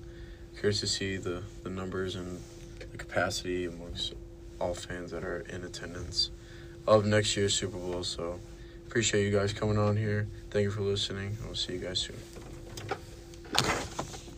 [0.59, 2.39] curious to see the the numbers and
[2.79, 4.13] the capacity amongst
[4.59, 6.31] all fans that are in attendance
[6.87, 8.03] of next year's Super Bowl.
[8.03, 8.39] So
[8.87, 10.27] appreciate you guys coming on here.
[10.51, 11.37] Thank you for listening.
[11.43, 12.15] We'll see you guys soon.